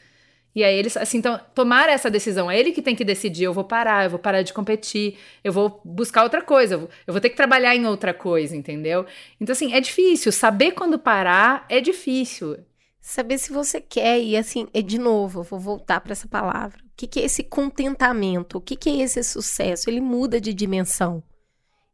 E 0.54 0.64
aí 0.64 0.76
eles, 0.76 0.98
assim, 0.98 1.18
então, 1.18 1.40
tomar 1.56 1.88
essa 1.88 2.10
decisão, 2.10 2.52
é 2.52 2.60
ele 2.60 2.72
que 2.72 2.82
tem 2.82 2.96
que 2.96 3.06
decidir, 3.06 3.46
eu 3.46 3.54
vou 3.54 3.64
parar, 3.64 4.04
eu 4.04 4.10
vou 4.10 4.20
parar 4.20 4.42
de 4.42 4.54
competir, 4.54 5.18
eu 5.44 5.54
vou 5.54 5.82
buscar 5.86 6.24
outra 6.24 6.42
coisa, 6.42 6.76
eu 6.76 6.80
vou, 6.80 6.90
eu 7.08 7.14
vou 7.14 7.22
ter 7.22 7.30
que 7.30 7.38
trabalhar 7.38 7.74
em 7.76 7.86
outra 7.86 8.14
coisa, 8.14 8.56
entendeu? 8.56 9.06
Então, 9.40 9.54
assim, 9.54 9.74
é 9.74 9.80
difícil, 9.80 10.32
saber 10.32 10.72
quando 10.72 11.00
parar 11.00 11.66
é 11.70 11.80
difícil. 11.80 12.58
Saber 13.00 13.40
se 13.40 13.52
você 13.52 13.82
quer 13.82 14.22
e 14.22 14.38
assim, 14.38 14.68
é 14.74 14.82
de 14.82 15.00
novo, 15.00 15.40
eu 15.40 15.44
vou 15.44 15.60
voltar 15.60 16.00
para 16.02 16.12
essa 16.12 16.28
palavra. 16.28 16.80
O 16.80 16.92
que, 16.96 17.08
que 17.08 17.20
é 17.20 17.26
esse 17.26 17.44
contentamento? 17.44 18.60
O 18.60 18.62
que, 18.62 18.76
que 18.76 18.90
é 18.90 19.04
esse 19.04 19.24
sucesso? 19.24 19.90
Ele 19.90 20.00
muda 20.00 20.40
de 20.40 20.54
dimensão. 20.54 21.24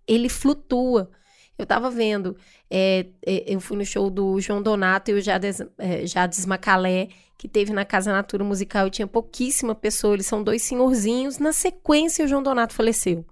Ele 0.06 0.28
flutua. 0.28 1.10
Eu 1.58 1.66
tava 1.66 1.90
vendo, 1.90 2.38
é, 2.70 3.08
é, 3.26 3.54
eu 3.54 3.60
fui 3.60 3.76
no 3.76 3.86
show 3.86 4.10
do 4.10 4.40
João 4.40 4.62
Donato 4.62 5.10
e 5.10 5.16
o 5.16 5.22
Jades, 5.22 5.60
é, 5.78 6.06
Jades 6.06 6.46
Macalé, 6.46 7.10
que 7.38 7.48
teve 7.48 7.74
na 7.74 7.84
Casa 7.84 8.12
Natura 8.12 8.44
Musical 8.44 8.88
e 8.88 8.92
tinha 8.92 9.08
pouquíssima 9.08 9.74
pessoa, 9.74 10.14
eles 10.14 10.28
são 10.28 10.44
dois 10.44 10.62
senhorzinhos. 10.62 11.40
Na 11.40 11.52
sequência, 11.52 12.26
o 12.26 12.28
João 12.28 12.44
Donato 12.44 12.74
faleceu. 12.74 13.26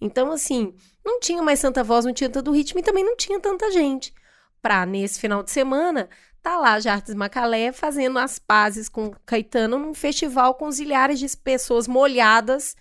Então, 0.00 0.32
assim, 0.32 0.74
não 1.04 1.20
tinha 1.20 1.42
mais 1.42 1.60
tanta 1.60 1.84
voz, 1.84 2.04
não 2.04 2.12
tinha 2.12 2.30
tanto 2.30 2.50
ritmo 2.50 2.80
e 2.80 2.82
também 2.82 3.04
não 3.04 3.16
tinha 3.16 3.38
tanta 3.38 3.70
gente. 3.70 4.12
Pra, 4.60 4.86
nesse 4.86 5.20
final 5.20 5.42
de 5.42 5.50
semana, 5.50 6.08
tá 6.42 6.58
lá 6.58 6.80
Jardim 6.80 7.14
Macalé 7.14 7.72
fazendo 7.72 8.18
as 8.18 8.38
pazes 8.38 8.88
com 8.88 9.10
Caetano 9.26 9.78
num 9.78 9.94
festival 9.94 10.54
com 10.54 10.70
zilhares 10.70 11.18
de 11.18 11.36
pessoas 11.36 11.86
molhadas 11.86 12.74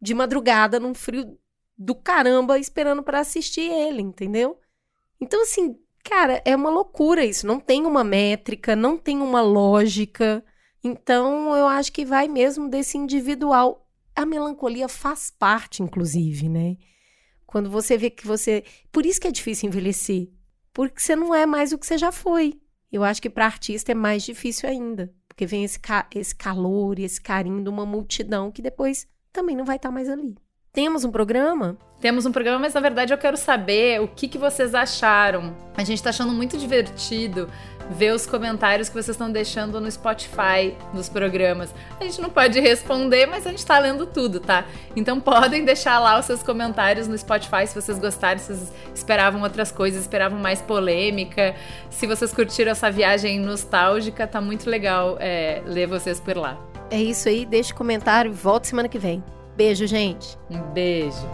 de 0.00 0.14
madrugada 0.14 0.78
num 0.78 0.94
frio 0.94 1.38
do 1.76 1.94
caramba 1.94 2.58
esperando 2.58 3.02
pra 3.02 3.20
assistir 3.20 3.70
ele, 3.70 4.02
entendeu? 4.02 4.58
Então 5.20 5.42
assim, 5.42 5.76
cara, 6.04 6.42
é 6.44 6.54
uma 6.54 6.70
loucura 6.70 7.24
isso, 7.24 7.46
não 7.46 7.58
tem 7.58 7.86
uma 7.86 8.04
métrica, 8.04 8.76
não 8.76 8.96
tem 8.96 9.20
uma 9.20 9.40
lógica. 9.40 10.44
Então 10.82 11.56
eu 11.56 11.66
acho 11.66 11.92
que 11.92 12.04
vai 12.04 12.28
mesmo 12.28 12.68
desse 12.68 12.98
individual. 12.98 13.88
A 14.14 14.24
melancolia 14.24 14.88
faz 14.88 15.30
parte, 15.30 15.82
inclusive, 15.82 16.48
né? 16.48 16.76
Quando 17.46 17.70
você 17.70 17.96
vê 17.96 18.10
que 18.10 18.26
você, 18.26 18.64
por 18.92 19.06
isso 19.06 19.20
que 19.20 19.28
é 19.28 19.32
difícil 19.32 19.68
envelhecer, 19.68 20.28
porque 20.72 21.00
você 21.00 21.16
não 21.16 21.34
é 21.34 21.46
mais 21.46 21.72
o 21.72 21.78
que 21.78 21.86
você 21.86 21.96
já 21.96 22.12
foi. 22.12 22.60
Eu 22.92 23.02
acho 23.02 23.22
que 23.22 23.30
para 23.30 23.46
artista 23.46 23.92
é 23.92 23.94
mais 23.94 24.22
difícil 24.22 24.68
ainda, 24.68 25.12
porque 25.26 25.46
vem 25.46 25.64
esse, 25.64 25.80
ca 25.80 26.08
esse 26.14 26.34
calor 26.34 26.98
e 26.98 27.04
esse 27.04 27.20
carinho 27.20 27.62
de 27.62 27.68
uma 27.68 27.86
multidão 27.86 28.52
que 28.52 28.62
depois 28.62 29.06
também 29.32 29.56
não 29.56 29.64
vai 29.64 29.76
estar 29.76 29.90
mais 29.90 30.08
ali. 30.08 30.36
Temos 30.74 31.04
um 31.04 31.10
programa? 31.12 31.76
Temos 32.00 32.26
um 32.26 32.32
programa, 32.32 32.58
mas 32.58 32.74
na 32.74 32.80
verdade 32.80 33.12
eu 33.12 33.16
quero 33.16 33.36
saber 33.36 34.00
o 34.00 34.08
que, 34.08 34.26
que 34.26 34.36
vocês 34.36 34.74
acharam. 34.74 35.54
A 35.76 35.84
gente 35.84 36.02
tá 36.02 36.10
achando 36.10 36.32
muito 36.32 36.58
divertido 36.58 37.48
ver 37.90 38.12
os 38.12 38.26
comentários 38.26 38.88
que 38.88 38.94
vocês 38.94 39.10
estão 39.10 39.30
deixando 39.30 39.80
no 39.80 39.88
Spotify 39.88 40.76
dos 40.92 41.08
programas. 41.08 41.72
A 42.00 42.02
gente 42.02 42.20
não 42.20 42.28
pode 42.28 42.58
responder, 42.58 43.24
mas 43.26 43.46
a 43.46 43.50
gente 43.50 43.64
tá 43.64 43.78
lendo 43.78 44.04
tudo, 44.04 44.40
tá? 44.40 44.64
Então 44.96 45.20
podem 45.20 45.64
deixar 45.64 46.00
lá 46.00 46.18
os 46.18 46.26
seus 46.26 46.42
comentários 46.42 47.06
no 47.06 47.16
Spotify 47.16 47.68
se 47.68 47.80
vocês 47.80 47.96
gostaram, 47.96 48.40
se 48.40 48.46
vocês 48.46 48.72
esperavam 48.92 49.42
outras 49.42 49.70
coisas, 49.70 50.00
esperavam 50.00 50.40
mais 50.40 50.60
polêmica. 50.60 51.54
Se 51.88 52.04
vocês 52.04 52.32
curtiram 52.34 52.72
essa 52.72 52.90
viagem 52.90 53.38
nostálgica, 53.38 54.26
tá 54.26 54.40
muito 54.40 54.68
legal 54.68 55.18
é, 55.20 55.62
ler 55.64 55.86
vocês 55.86 56.18
por 56.18 56.36
lá. 56.36 56.58
É 56.90 57.00
isso 57.00 57.28
aí, 57.28 57.46
deixa 57.46 57.72
o 57.72 57.76
comentário 57.76 58.32
e 58.32 58.34
volta 58.34 58.66
semana 58.66 58.88
que 58.88 58.98
vem. 58.98 59.22
Beijo, 59.56 59.86
gente. 59.86 60.36
Um 60.50 60.60
beijo. 60.72 61.28